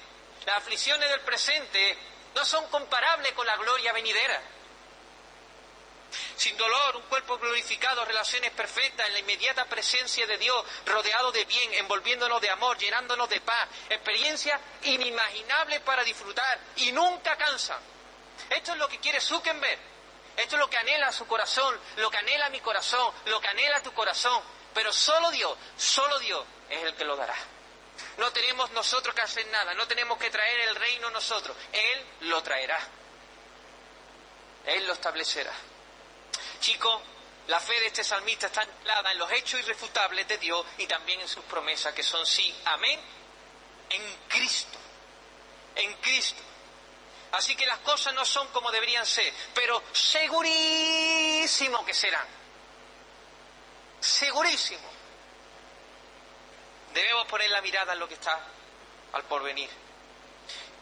[0.46, 1.98] Las aflicciones del presente
[2.36, 4.42] no son comparables con la gloria venidera
[6.36, 11.46] sin dolor, un cuerpo glorificado, relaciones perfectas en la inmediata presencia de Dios, rodeado de
[11.46, 17.80] bien, envolviéndonos de amor, llenándonos de paz, experiencias inimaginables para disfrutar y nunca cansan.
[18.50, 19.80] Esto es lo que quiere Zuckerberg,
[20.40, 23.82] esto es lo que anhela su corazón, lo que anhela mi corazón, lo que anhela
[23.84, 24.42] tu corazón,
[24.74, 27.36] pero solo Dios, solo Dios es el que lo dará.
[28.18, 32.42] No tenemos nosotros que hacer nada, no tenemos que traer el reino nosotros, Él lo
[32.42, 32.80] traerá.
[34.66, 35.52] Él lo establecerá.
[36.62, 37.02] Chicos,
[37.48, 41.20] la fe de este salmista está anclada en los hechos irrefutables de Dios y también
[41.20, 43.00] en sus promesas, que son sí, amén,
[43.90, 44.78] en Cristo.
[45.76, 46.44] En Cristo.
[47.32, 52.28] Así que las cosas no son como deberían ser, pero segurísimo que serán.
[54.00, 54.90] Segurísimo.
[56.94, 58.40] Debemos poner la mirada en lo que está
[59.14, 59.70] al porvenir.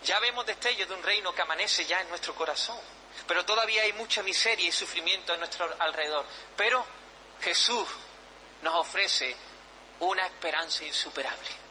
[0.04, 2.80] Ya vemos destellos de un reino que amanece ya en nuestro corazón
[3.26, 6.26] pero todavía hay mucha miseria y sufrimiento a nuestro alrededor.
[6.56, 6.86] Pero
[7.42, 7.88] Jesús
[8.62, 9.36] nos ofrece
[10.00, 11.67] una esperanza insuperable.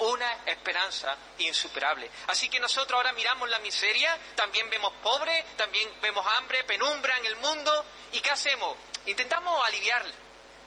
[0.00, 2.08] Una esperanza insuperable.
[2.28, 7.26] Así que nosotros ahora miramos la miseria, también vemos pobre, también vemos hambre, penumbra en
[7.26, 7.84] el mundo.
[8.12, 8.76] ¿Y qué hacemos?
[9.06, 10.14] Intentamos aliviarla,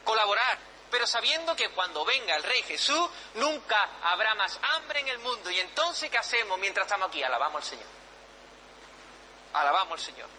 [0.03, 0.59] colaborar,
[0.89, 5.49] pero sabiendo que cuando venga el Rey Jesús nunca habrá más hambre en el mundo.
[5.49, 7.23] ¿Y entonces qué hacemos mientras estamos aquí?
[7.23, 7.87] Alabamos al Señor.
[9.53, 10.29] Alabamos al Señor.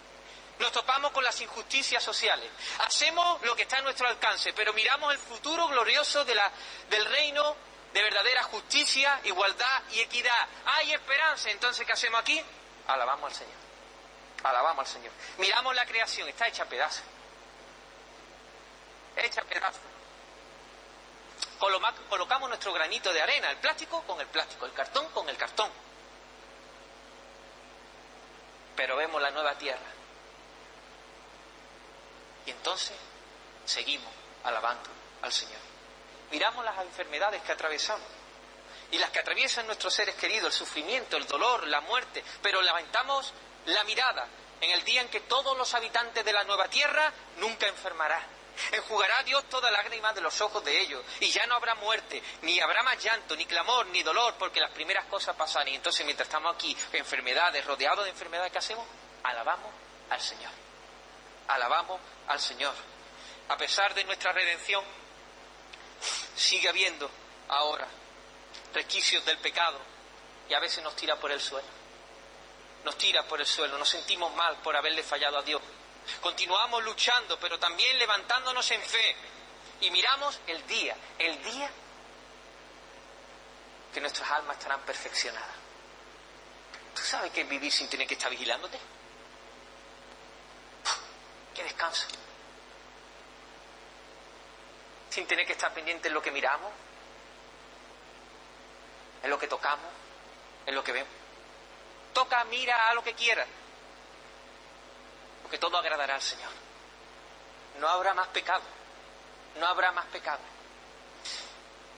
[0.59, 2.49] Nos topamos con las injusticias sociales.
[2.79, 7.55] Hacemos lo que está a nuestro alcance, pero miramos el futuro glorioso del reino
[7.93, 10.47] de verdadera justicia, igualdad y equidad.
[10.65, 11.49] Hay esperanza.
[11.49, 12.41] Entonces, ¿qué hacemos aquí?
[12.87, 13.55] Alabamos al Señor.
[14.43, 15.11] Alabamos al Señor.
[15.37, 17.03] Miramos la creación, está hecha pedazos.
[19.15, 19.81] Hecha pedazos.
[22.09, 25.71] Colocamos nuestro granito de arena, el plástico con el plástico, el cartón con el cartón
[28.75, 29.79] pero vemos la nueva tierra.
[32.45, 32.95] Y entonces
[33.65, 34.11] seguimos
[34.43, 34.89] alabando
[35.21, 35.72] al Señor.
[36.33, 38.07] Miramos las enfermedades que atravesamos
[38.89, 43.31] y las que atraviesan nuestros seres queridos, el sufrimiento, el dolor, la muerte, pero levantamos
[43.67, 44.27] la mirada
[44.59, 48.23] en el día en que todos los habitantes de la nueva tierra nunca enfermarán
[48.71, 52.59] Enjugará Dios toda lágrima de los ojos de ellos, y ya no habrá muerte, ni
[52.59, 55.67] habrá más llanto, ni clamor, ni dolor, porque las primeras cosas pasan.
[55.67, 58.85] Y entonces, mientras estamos aquí, enfermedades, rodeados de enfermedades, ¿qué hacemos?
[59.23, 59.71] Alabamos
[60.09, 60.51] al Señor.
[61.47, 62.73] Alabamos al Señor.
[63.49, 64.83] A pesar de nuestra redención,
[66.35, 67.09] sigue habiendo
[67.47, 67.87] ahora
[68.73, 69.79] resquicios del pecado
[70.49, 71.67] y a veces nos tira por el suelo.
[72.83, 75.61] Nos tira por el suelo, nos sentimos mal por haberle fallado a Dios.
[76.21, 79.15] Continuamos luchando, pero también levantándonos en fe.
[79.81, 81.69] Y miramos el día, el día
[83.93, 85.55] que nuestras almas estarán perfeccionadas.
[86.95, 88.77] ¿Tú sabes qué es vivir sin tener que estar vigilándote?
[91.55, 92.07] ¡Qué descanso!
[95.13, 96.71] Sin tener que estar pendiente en lo que miramos,
[99.21, 99.85] en lo que tocamos,
[100.65, 101.13] en lo que vemos.
[102.15, 103.47] Toca, mira, a lo que quieras.
[105.43, 106.49] Porque todo agradará al Señor.
[107.79, 108.63] No habrá más pecado.
[109.59, 110.41] No habrá más pecado.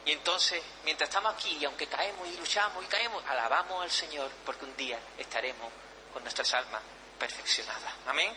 [0.03, 4.29] Y entonces, mientras estamos aquí, y aunque caemos y luchamos y caemos, alabamos al Señor
[4.45, 5.71] porque un día estaremos
[6.11, 6.81] con nuestras almas
[7.17, 7.93] perfeccionadas.
[8.07, 8.35] Amén.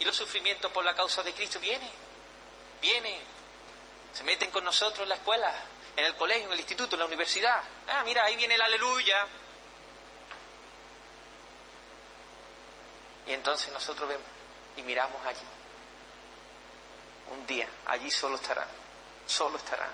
[0.00, 1.90] Y los sufrimientos por la causa de Cristo vienen,
[2.80, 3.41] vienen.
[4.12, 5.52] Se meten con nosotros en la escuela,
[5.96, 7.62] en el colegio, en el instituto, en la universidad.
[7.88, 9.26] Ah, mira, ahí viene el aleluya.
[13.26, 14.26] Y entonces nosotros vemos
[14.76, 15.46] y miramos allí.
[17.30, 18.68] Un día, allí solo estarán,
[19.26, 19.90] solo estarán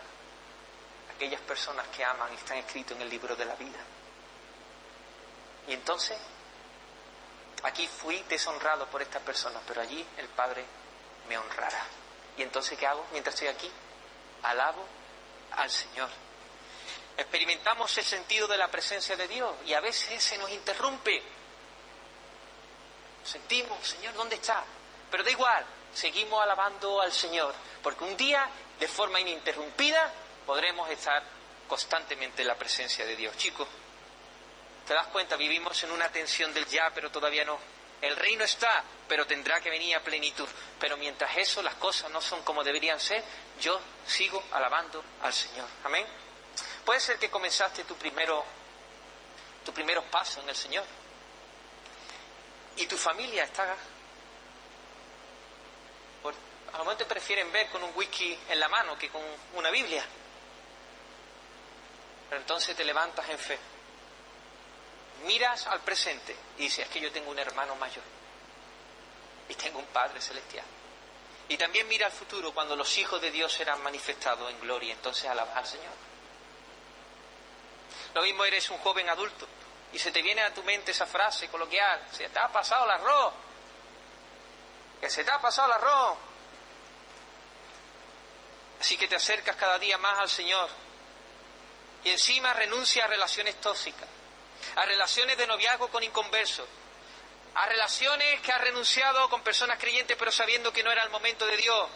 [1.14, 3.78] aquellas personas que aman y están escritos en el libro de la vida.
[5.66, 6.16] Y entonces,
[7.62, 10.64] aquí fui deshonrado por estas personas, pero allí el Padre
[11.28, 11.84] me honrará.
[12.36, 13.70] Y entonces, ¿qué hago mientras estoy aquí?
[14.42, 14.84] Alabo
[15.52, 16.08] al Señor.
[17.16, 21.22] Experimentamos el sentido de la presencia de Dios y a veces se nos interrumpe.
[23.24, 24.64] Sentimos, Señor, ¿dónde está?
[25.10, 30.12] Pero da igual, seguimos alabando al Señor, porque un día, de forma ininterrumpida,
[30.46, 31.22] podremos estar
[31.66, 33.36] constantemente en la presencia de Dios.
[33.36, 33.68] Chicos,
[34.86, 35.36] ¿te das cuenta?
[35.36, 37.58] Vivimos en una tensión del ya, pero todavía no.
[38.00, 40.48] El reino está, pero tendrá que venir a plenitud.
[40.78, 43.22] Pero mientras eso, las cosas no son como deberían ser,
[43.60, 45.66] yo sigo alabando al Señor.
[45.84, 46.06] Amén.
[46.84, 48.44] Puede ser que comenzaste tu primero,
[49.64, 50.84] tu primeros pasos en el Señor.
[52.76, 53.76] Y tu familia está.
[56.22, 56.34] Por,
[56.72, 59.22] a lo mejor te prefieren ver con un whisky en la mano que con
[59.54, 60.04] una Biblia.
[62.28, 63.58] Pero entonces te levantas en fe.
[65.24, 68.04] Miras al presente y dices, es que yo tengo un hermano mayor.
[69.48, 70.64] Y tengo un Padre celestial.
[71.48, 74.92] Y también mira al futuro cuando los hijos de Dios serán manifestados en gloria.
[74.92, 76.08] Entonces alabas al Señor.
[78.14, 79.46] Lo mismo eres un joven adulto
[79.92, 82.90] y se te viene a tu mente esa frase coloquial, se te ha pasado el
[82.90, 83.34] arroz,
[85.00, 86.18] que se te ha pasado el arroz.
[88.80, 90.68] Así que te acercas cada día más al Señor
[92.04, 94.08] y encima renuncia a relaciones tóxicas,
[94.76, 96.66] a relaciones de noviazgo con inconversos,
[97.54, 101.46] a relaciones que ha renunciado con personas creyentes pero sabiendo que no era el momento
[101.46, 101.88] de Dios.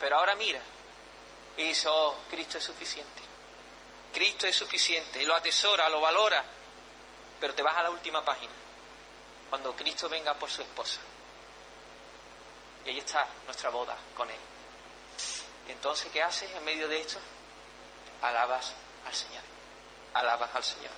[0.00, 0.60] Pero ahora mira
[1.56, 3.22] y dice, oh, Cristo es suficiente.
[4.12, 6.44] Cristo es suficiente, lo atesora, lo valora,
[7.40, 8.52] pero te vas a la última página,
[9.48, 11.00] cuando Cristo venga por su esposa.
[12.84, 14.36] Y ahí está nuestra boda con Él.
[15.68, 17.18] Entonces, ¿qué haces en medio de esto?
[18.20, 18.74] Alabas
[19.06, 19.42] al Señor,
[20.14, 20.92] alabas al Señor.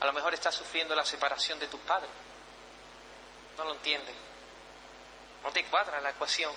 [0.00, 2.10] A lo mejor estás sufriendo la separación de tus padres,
[3.56, 4.14] no lo entiendes,
[5.42, 6.52] no te cuadra la ecuación,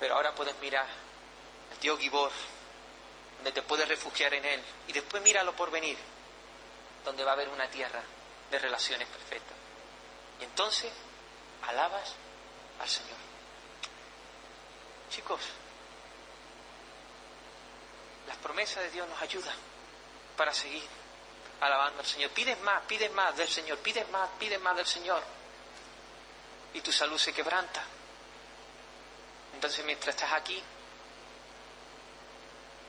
[0.00, 0.86] pero ahora puedes mirar
[1.72, 2.30] al Dios Gibor,
[3.36, 4.62] donde te puedes refugiar en Él.
[4.86, 5.98] Y después míralo por venir,
[7.04, 8.02] donde va a haber una tierra
[8.50, 9.56] de relaciones perfectas.
[10.40, 10.92] Y entonces
[11.66, 12.14] alabas
[12.80, 13.16] al Señor.
[15.10, 15.40] Chicos,
[18.28, 19.56] las promesas de Dios nos ayudan
[20.36, 20.82] para seguir
[21.60, 22.30] alabando al Señor.
[22.30, 25.22] Pides más, pides más del Señor, pides más, pides más del Señor.
[26.74, 27.82] Y tu salud se quebranta.
[29.54, 30.62] Entonces mientras estás aquí,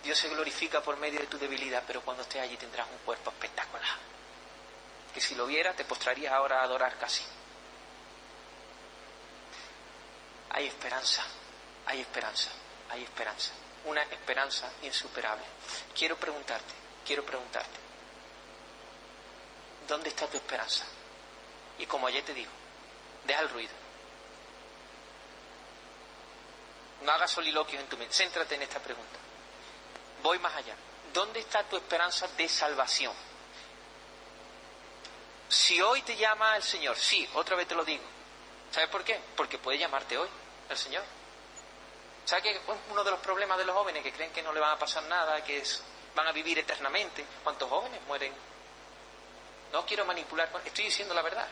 [0.03, 3.31] Dios se glorifica por medio de tu debilidad, pero cuando estés allí tendrás un cuerpo
[3.31, 3.97] espectacular.
[5.13, 7.23] Que si lo vieras te postrarías ahora a adorar casi.
[10.51, 11.23] Hay esperanza,
[11.85, 12.49] hay esperanza,
[12.89, 13.51] hay esperanza.
[13.85, 15.43] Una esperanza insuperable.
[15.95, 16.73] Quiero preguntarte,
[17.05, 17.79] quiero preguntarte.
[19.87, 20.85] ¿Dónde está tu esperanza?
[21.79, 22.51] Y como ayer te digo,
[23.25, 23.73] deja el ruido.
[27.01, 28.13] No hagas soliloquios en tu mente.
[28.13, 29.19] Céntrate en esta pregunta
[30.23, 30.75] voy más allá.
[31.13, 33.13] ¿Dónde está tu esperanza de salvación?
[35.47, 38.03] Si hoy te llama el Señor, sí, otra vez te lo digo.
[38.71, 39.19] ¿Sabes por qué?
[39.35, 40.29] Porque puede llamarte hoy
[40.69, 41.03] el Señor.
[42.29, 42.61] ¿Sabes que
[42.91, 45.01] uno de los problemas de los jóvenes que creen que no le van a pasar
[45.05, 45.63] nada, que
[46.13, 47.25] van a vivir eternamente?
[47.43, 48.31] ¿Cuántos jóvenes mueren?
[49.73, 51.47] No quiero manipular, estoy diciendo la verdad.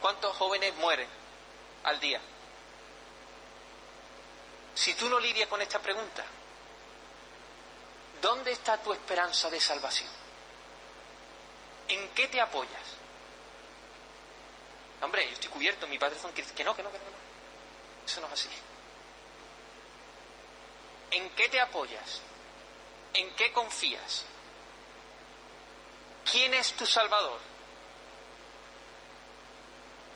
[0.00, 1.08] ¿Cuántos jóvenes mueren
[1.82, 2.20] al día?
[4.72, 6.24] Si tú no lidias con esta pregunta,
[8.22, 10.10] ¿Dónde está tu esperanza de salvación?
[11.88, 12.70] ¿En qué te apoyas?
[15.00, 17.04] Hombre, yo estoy cubierto, mi padre son no, que no, que no, que no.
[18.06, 18.48] Eso no es así.
[21.10, 22.20] ¿En qué te apoyas?
[23.14, 24.24] ¿En qué confías?
[26.30, 27.40] ¿Quién es tu Salvador?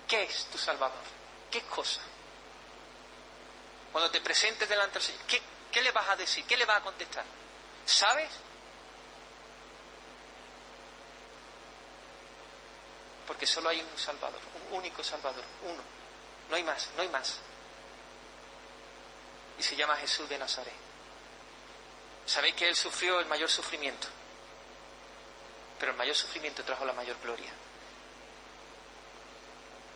[0.07, 1.03] ¿Qué es tu Salvador?
[1.51, 2.01] ¿Qué cosa?
[3.91, 5.43] Cuando te presentes delante del Señor, ¿qué,
[5.73, 6.45] ¿qué le vas a decir?
[6.47, 7.25] ¿Qué le vas a contestar?
[7.87, 8.31] ¿Sabes?
[13.27, 14.41] Porque solo hay un Salvador,
[14.71, 15.83] un único Salvador, uno.
[16.51, 17.39] No hay más, no hay más.
[19.59, 20.84] Y se llama Jesús de Nazaret.
[22.27, 24.09] Sabéis que Él sufrió el mayor sufrimiento,
[25.79, 27.53] pero el mayor sufrimiento trajo la mayor gloria.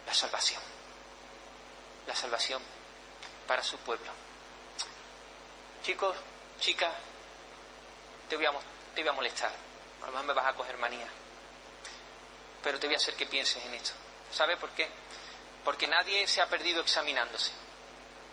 [0.06, 0.62] La salvación.
[2.06, 2.62] La salvación
[3.46, 4.10] para su pueblo.
[5.82, 6.16] Chicos,
[6.60, 6.92] chicas,
[8.28, 9.52] te voy a, molestar.
[10.02, 11.08] A lo mejor me vas a coger manía.
[12.62, 13.92] Pero te voy a hacer que pienses en esto.
[14.32, 14.88] ¿Sabe por qué?
[15.64, 17.52] Porque nadie se ha perdido examinándose.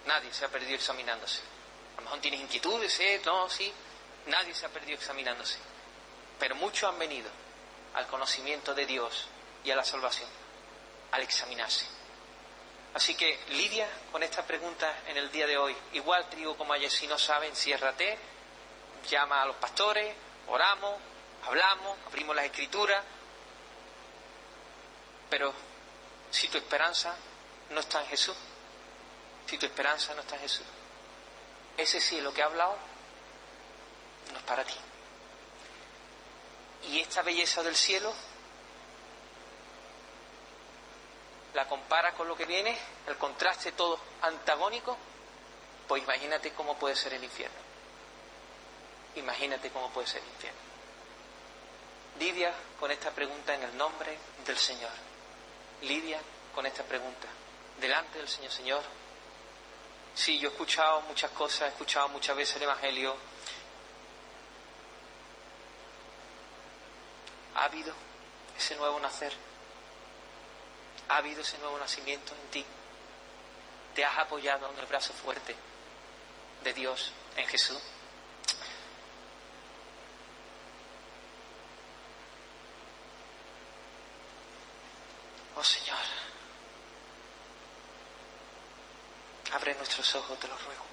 [0.06, 1.40] Nadie se ha perdido examinándose.
[1.94, 3.22] A lo mejor tienes inquietudes, ¿eh?
[3.26, 3.74] No, sí.
[4.28, 5.58] Nadie se ha perdido examinándose.
[6.40, 7.30] Pero muchos han venido
[7.94, 9.28] al conocimiento de Dios
[9.64, 10.30] y a la salvación,
[11.12, 11.86] al examinarse.
[12.94, 16.74] Así que Lidia, con esta pregunta en el día de hoy, igual te digo como
[16.74, 18.18] ayer, si no saben, enciérrate,
[19.10, 20.16] llama a los pastores,
[20.48, 20.96] oramos,
[21.46, 23.04] hablamos, abrimos las escrituras,
[25.30, 25.54] pero
[26.32, 27.16] si tu esperanza
[27.72, 28.36] no está en Jesús,
[29.48, 30.66] si tu esperanza no está en Jesús,
[31.78, 32.78] ese cielo que ha hablado
[34.32, 34.76] no es para ti.
[36.90, 38.14] Y esta belleza del cielo
[41.56, 44.98] la compara con lo que viene, el contraste todo antagónico,
[45.88, 47.58] pues imagínate cómo puede ser el infierno.
[49.16, 50.60] Imagínate cómo puede ser el infierno.
[52.20, 54.92] Lidia con esta pregunta en el nombre del Señor.
[55.82, 56.20] Lidia
[56.54, 57.28] con esta pregunta.
[57.80, 58.84] Delante del Señor, Señor,
[60.14, 63.16] sí, yo he escuchado muchas cosas, he escuchado muchas veces el Evangelio.
[67.56, 67.94] ¿Ha habido
[68.58, 69.34] ese nuevo nacer?
[71.08, 72.66] ¿Ha habido ese nuevo nacimiento en ti?
[73.94, 75.56] ¿Te has apoyado en el brazo fuerte
[76.64, 77.80] de Dios en Jesús?
[85.56, 85.98] Oh Señor,
[89.54, 90.84] abre nuestros ojos, te lo ruego.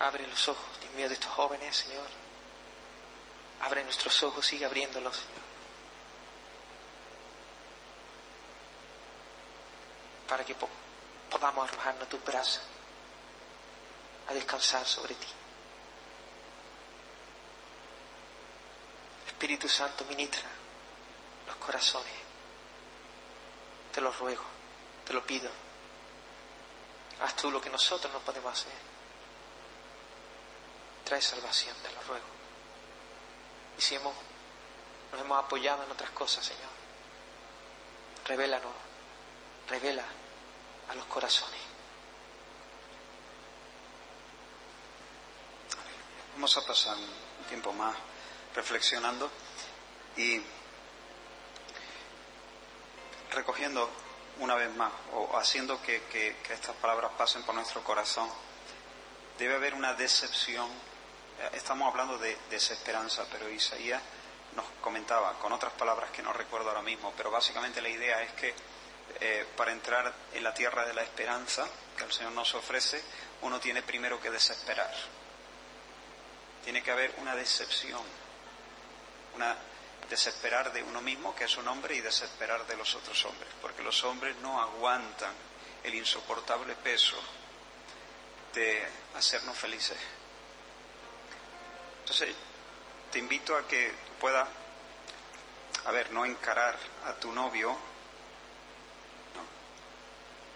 [0.00, 2.08] Abre los ojos, Dios mío, de estos jóvenes, Señor.
[3.64, 5.22] Abre nuestros ojos, sigue abriéndolos.
[10.28, 10.54] Para que
[11.30, 12.62] podamos arrojarnos tus brazos
[14.28, 15.26] a descansar sobre ti.
[19.28, 20.48] Espíritu Santo, ministra
[21.46, 22.12] los corazones.
[23.92, 24.44] Te lo ruego,
[25.06, 25.50] te lo pido.
[27.22, 28.72] Haz tú lo que nosotros no podemos hacer.
[31.04, 32.43] Trae salvación, te lo ruego.
[33.90, 34.14] Hemos,
[35.12, 36.70] nos hemos apoyado en otras cosas, Señor,
[38.26, 38.72] revélanos,
[39.68, 40.04] revela
[40.88, 41.60] a los corazones.
[46.34, 47.96] Vamos a pasar un tiempo más
[48.54, 49.30] reflexionando
[50.16, 50.40] y
[53.30, 53.90] recogiendo
[54.40, 58.28] una vez más o haciendo que, estas palabras pasen por nuestro corazón,
[59.38, 60.68] debe haber una decepción.
[61.52, 64.00] Estamos hablando de desesperanza, pero Isaías
[64.54, 68.32] nos comentaba con otras palabras que no recuerdo ahora mismo, pero básicamente la idea es
[68.32, 68.54] que
[69.20, 71.66] eh, para entrar en la tierra de la esperanza
[71.96, 73.02] que el Señor nos ofrece,
[73.42, 74.92] uno tiene primero que desesperar.
[76.64, 78.02] Tiene que haber una decepción,
[79.34, 79.56] una
[80.08, 83.82] desesperar de uno mismo, que es un hombre, y desesperar de los otros hombres, porque
[83.82, 85.32] los hombres no aguantan
[85.82, 87.16] el insoportable peso
[88.54, 89.98] de hacernos felices.
[92.04, 92.34] Entonces,
[93.10, 93.90] te invito a que
[94.20, 94.46] puedas,
[95.86, 97.74] a ver, no encarar a tu novio,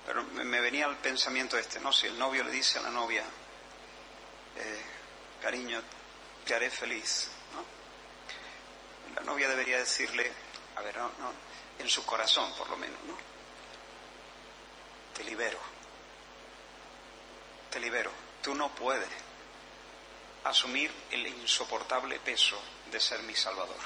[0.04, 1.90] pero me venía el pensamiento este, ¿no?
[1.90, 3.24] Si el novio le dice a la novia,
[4.56, 4.82] eh,
[5.40, 5.80] cariño,
[6.44, 7.30] te haré feliz,
[9.14, 10.30] la novia debería decirle,
[10.76, 11.32] a ver, no, no,
[11.78, 13.16] en su corazón por lo menos, ¿no?
[15.14, 15.58] Te libero,
[17.70, 18.10] te libero.
[18.42, 19.08] Tú no puedes
[20.44, 22.60] asumir el insoportable peso
[22.90, 23.76] de ser mi Salvador,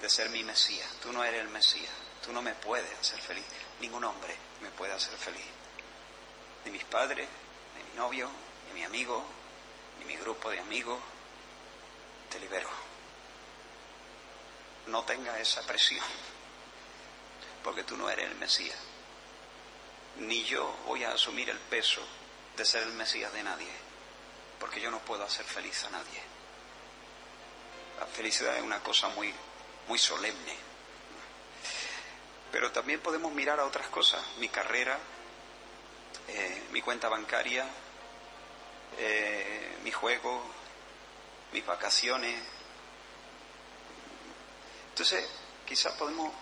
[0.00, 0.88] de ser mi Mesías.
[1.02, 1.92] Tú no eres el Mesías,
[2.24, 3.44] tú no me puedes hacer feliz.
[3.80, 5.44] Ningún hombre me puede hacer feliz.
[6.64, 7.28] Ni mis padres,
[7.76, 8.30] ni mi novio,
[8.68, 9.24] ni mi amigo,
[9.98, 11.00] ni mi grupo de amigos,
[12.30, 12.68] te libero.
[14.86, 16.04] No tengas esa presión,
[17.62, 18.78] porque tú no eres el Mesías.
[20.16, 22.02] Ni yo voy a asumir el peso
[22.56, 23.70] de ser el Mesías de nadie,
[24.62, 26.22] porque yo no puedo hacer feliz a nadie.
[27.98, 29.34] La felicidad es una cosa muy,
[29.88, 30.56] muy solemne.
[32.52, 34.96] Pero también podemos mirar a otras cosas, mi carrera,
[36.28, 37.66] eh, mi cuenta bancaria,
[38.98, 40.44] eh, mi juego,
[41.52, 42.40] mis vacaciones.
[44.90, 45.28] Entonces,
[45.66, 46.32] quizás podemos,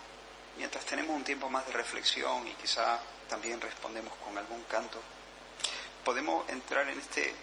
[0.57, 5.01] mientras tenemos un tiempo más de reflexión y quizás también respondemos con algún canto,
[6.05, 7.33] podemos entrar en este,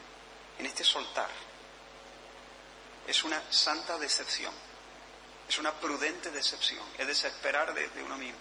[0.58, 1.28] en este soltar.
[3.06, 4.52] Es una santa decepción,
[5.48, 8.38] es una prudente decepción, es desesperar de, uno mismo.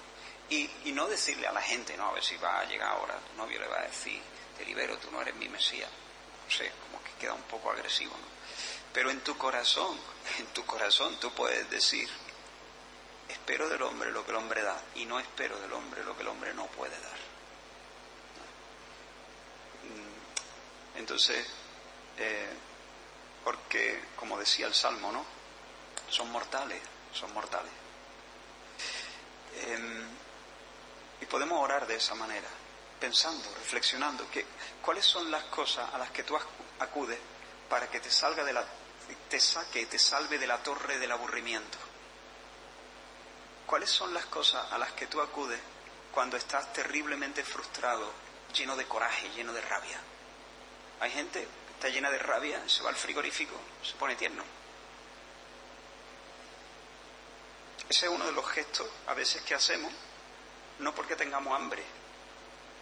[0.50, 3.20] Y, y, no decirle a la gente, no, a ver si va a llegar ahora,
[3.20, 4.22] tu novio le va a decir,
[4.58, 5.90] te libero, tú no eres mi Mesías.
[6.46, 8.38] No sé, como que queda un poco agresivo, ¿no?
[8.94, 9.98] Pero en tu corazón,
[10.40, 12.10] en tu corazón tú puedes decir,
[13.30, 16.24] espero del hombre lo que el hombre da y no espero del hombre lo que
[16.24, 17.18] el hombre no puede dar.
[19.84, 21.46] Mm, entonces,
[22.18, 22.50] eh,
[23.44, 25.26] porque, como decía el Salmo, ¿no?
[26.10, 26.82] Son mortales,
[27.14, 27.72] son mortales.
[29.56, 30.08] Eh,
[31.22, 32.48] y podemos orar de esa manera,
[33.00, 34.26] pensando, reflexionando,
[34.82, 36.38] cuáles son las cosas a las que tú
[36.80, 37.20] acudes
[37.70, 38.66] para que te salga de la,
[39.30, 41.78] te saque, te salve de la torre del aburrimiento.
[43.66, 45.60] ¿Cuáles son las cosas a las que tú acudes
[46.14, 48.12] cuando estás terriblemente frustrado,
[48.54, 50.00] lleno de coraje, lleno de rabia?
[51.00, 51.48] Hay gente
[51.78, 54.44] está llena de rabia, se va al frigorífico, se pone tierno.
[57.88, 59.94] Ese es uno de los gestos a veces que hacemos
[60.80, 61.84] no porque tengamos hambre,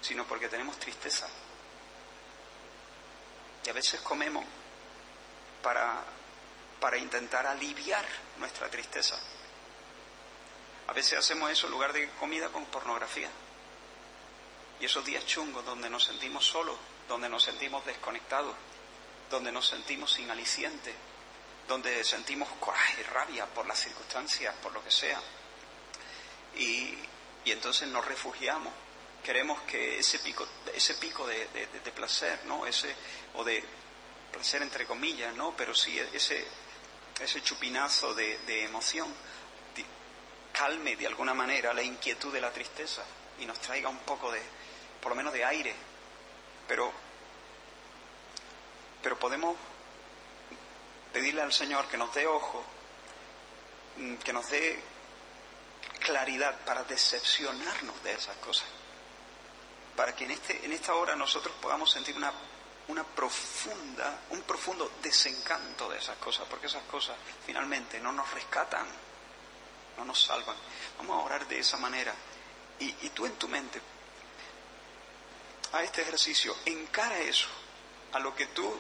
[0.02, 1.28] sino porque tenemos tristeza.
[3.66, 4.46] Y a veces comemos
[5.62, 6.02] para,
[6.80, 8.06] para intentar aliviar
[8.38, 9.20] nuestra tristeza.
[10.88, 13.30] A veces hacemos eso en lugar de comida con pornografía.
[14.80, 16.78] Y esos días chungos donde nos sentimos solos,
[17.10, 18.56] donde nos sentimos desconectados,
[19.30, 20.94] donde nos sentimos sin aliciente,
[21.68, 25.20] donde sentimos coraje, rabia por las circunstancias, por lo que sea.
[26.56, 26.98] Y,
[27.44, 28.74] y entonces nos refugiamos.
[29.24, 32.68] Queremos que ese pico, ese pico de, de, de, placer, ¿no?
[32.68, 32.96] Ese,
[33.34, 33.64] o de
[34.32, 35.56] placer entre comillas, ¿no?
[35.58, 36.46] Pero sí ese,
[37.20, 39.12] ese chupinazo de, de emoción
[40.56, 43.04] calme de alguna manera la inquietud de la tristeza
[43.40, 44.42] y nos traiga un poco de,
[45.02, 45.76] por lo menos de aire.
[46.68, 46.92] Pero,
[49.06, 49.56] pero podemos
[51.14, 52.64] pedirle al Señor que nos dé ojo,
[54.24, 54.82] que nos dé
[56.00, 58.66] claridad para decepcionarnos de esas cosas.
[59.96, 62.34] Para que en, este, en esta hora nosotros podamos sentir una,
[62.88, 68.88] una profunda, un profundo desencanto de esas cosas, porque esas cosas finalmente no nos rescatan,
[69.98, 70.56] no nos salvan.
[70.98, 72.16] Vamos a orar de esa manera.
[72.80, 73.80] Y, y tú en tu mente,
[75.74, 77.50] a este ejercicio, encara eso,
[78.12, 78.76] a lo que tú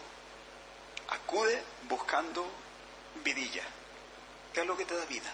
[1.09, 2.45] acude buscando
[3.23, 3.63] vidilla.
[4.53, 5.31] ¿Qué es lo que te da vida?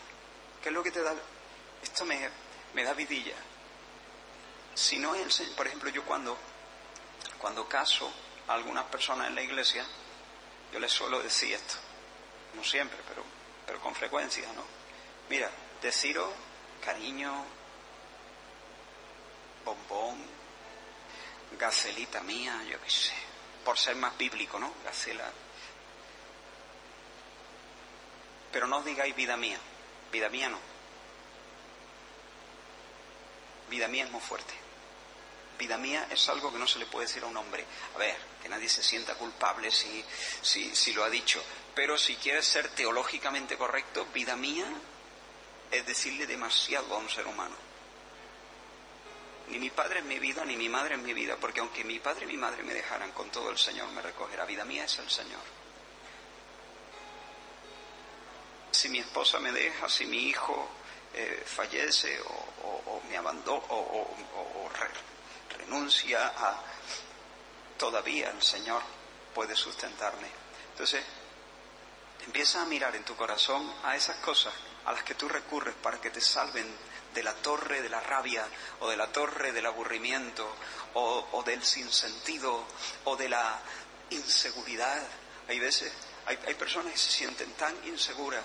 [0.62, 1.14] ¿Qué es lo que te da
[1.82, 2.30] esto me,
[2.74, 3.36] me da vidilla.
[4.74, 6.38] Si no es el Señor, por ejemplo, yo cuando,
[7.38, 8.12] cuando caso
[8.48, 9.86] a algunas personas en la iglesia,
[10.72, 11.76] yo les suelo decir esto,
[12.54, 13.24] no siempre, pero,
[13.66, 14.64] pero con frecuencia, ¿no?
[15.30, 15.50] Mira,
[15.82, 16.30] deciros
[16.84, 17.46] cariño,
[19.66, 20.18] bombón,
[21.60, 23.14] gacelita mía, yo qué sé,
[23.66, 24.74] por ser más bíblico, ¿no?
[24.84, 25.30] Gacela.
[28.52, 29.60] Pero no os digáis vida mía,
[30.12, 30.72] vida mía no.
[33.72, 34.54] vida mía es muy fuerte.
[35.58, 37.66] Vida mía es algo que no se le puede decir a un hombre.
[37.96, 40.04] A ver, que nadie se sienta culpable si,
[40.42, 41.42] si, si lo ha dicho.
[41.74, 44.66] Pero si quieres ser teológicamente correcto, vida mía
[45.72, 47.56] es decirle demasiado a un ser humano.
[49.48, 52.00] Ni mi padre es mi vida, ni mi madre es mi vida, porque aunque mi
[52.00, 54.46] padre y mi madre me dejaran con todo el Señor, me recogerá.
[54.46, 55.61] Vida mía es el Señor.
[58.72, 60.68] Si mi esposa me deja, si mi hijo
[61.14, 64.16] eh, fallece o, me abandona o,
[64.66, 64.88] o re,
[65.58, 66.64] renuncia a...
[67.78, 68.82] Todavía el Señor
[69.34, 70.28] puede sustentarme.
[70.72, 71.04] Entonces,
[72.26, 74.54] empieza a mirar en tu corazón a esas cosas
[74.86, 76.68] a las que tú recurres para que te salven
[77.14, 78.46] de la torre de la rabia
[78.80, 80.48] o de la torre del aburrimiento
[80.94, 82.64] o, o del sinsentido
[83.06, 83.60] o de la
[84.12, 85.02] inseguridad.
[85.48, 85.92] Hay veces,
[86.26, 88.44] hay, hay personas que se sienten tan inseguras,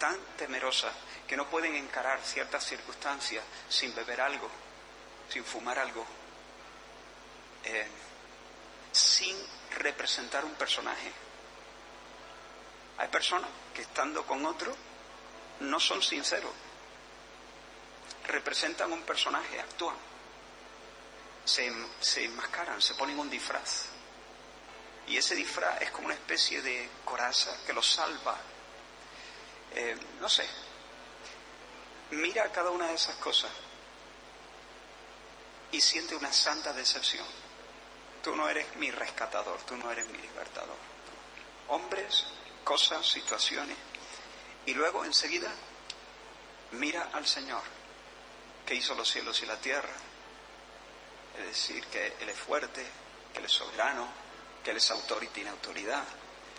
[0.00, 0.92] tan temerosas,
[1.28, 4.48] que no pueden encarar ciertas circunstancias sin beber algo,
[5.28, 6.04] sin fumar algo,
[7.62, 7.86] eh,
[8.90, 9.36] sin
[9.78, 11.12] representar un personaje.
[12.98, 14.74] Hay personas que estando con otro
[15.60, 16.52] no son sinceros.
[18.26, 19.96] Representan un personaje, actúan.
[21.44, 23.86] Se, se enmascaran, se ponen un disfraz.
[25.06, 28.36] Y ese disfraz es como una especie de coraza que los salva.
[29.74, 30.46] Eh, no sé.
[32.10, 33.50] Mira cada una de esas cosas
[35.72, 37.26] y siente una santa decepción.
[38.22, 40.76] Tú no eres mi rescatador, tú no eres mi libertador.
[41.68, 42.26] Hombres,
[42.64, 43.76] cosas, situaciones.
[44.66, 45.50] Y luego enseguida
[46.72, 47.62] mira al Señor,
[48.66, 49.94] que hizo los cielos y la tierra.
[51.38, 52.84] Es decir, que Él es fuerte,
[53.32, 54.08] que Él es soberano,
[54.62, 56.04] que Él es autor y tiene autoridad,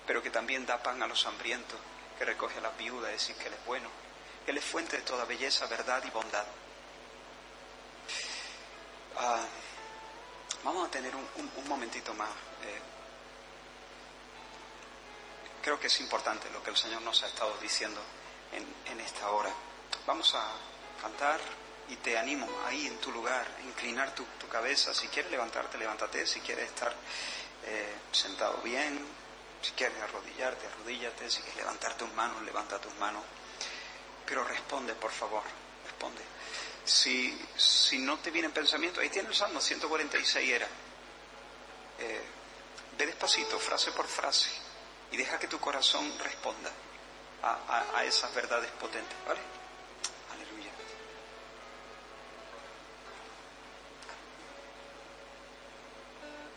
[0.07, 1.79] pero que también da pan a los hambrientos,
[2.21, 3.89] que recoge a las viudas, es decir, que Él es bueno,
[4.45, 6.45] Él es fuente de toda belleza, verdad y bondad.
[9.17, 9.43] Ah,
[10.63, 12.29] vamos a tener un, momentito más.
[12.29, 12.79] Eh,
[15.63, 17.99] creo que es importante lo que el Señor nos ha estado diciendo
[18.51, 19.49] en, esta hora.
[20.05, 20.47] Vamos a
[21.01, 21.39] cantar
[21.89, 24.93] y te animo ahí en tu lugar, a inclinar tu, cabeza.
[24.93, 26.27] Si quieres levantarte, levántate.
[26.27, 26.93] Si quieres estar
[27.65, 29.03] eh, sentado bien,
[29.61, 31.29] si quieres arrodillarte, arrodíllate.
[31.29, 33.23] Si quieres levantar tus manos, levanta tus manos.
[34.25, 35.43] Pero responde, por favor,
[35.85, 36.21] responde.
[36.83, 40.67] Si, si no te viene pensamiento, ahí tiene el Salmo 146 era.
[41.99, 42.21] Eh,
[42.97, 44.49] ve despacito, frase por frase,
[45.11, 46.71] y deja que tu corazón responda
[47.43, 49.60] a, a esas verdades potentes, ¿vale?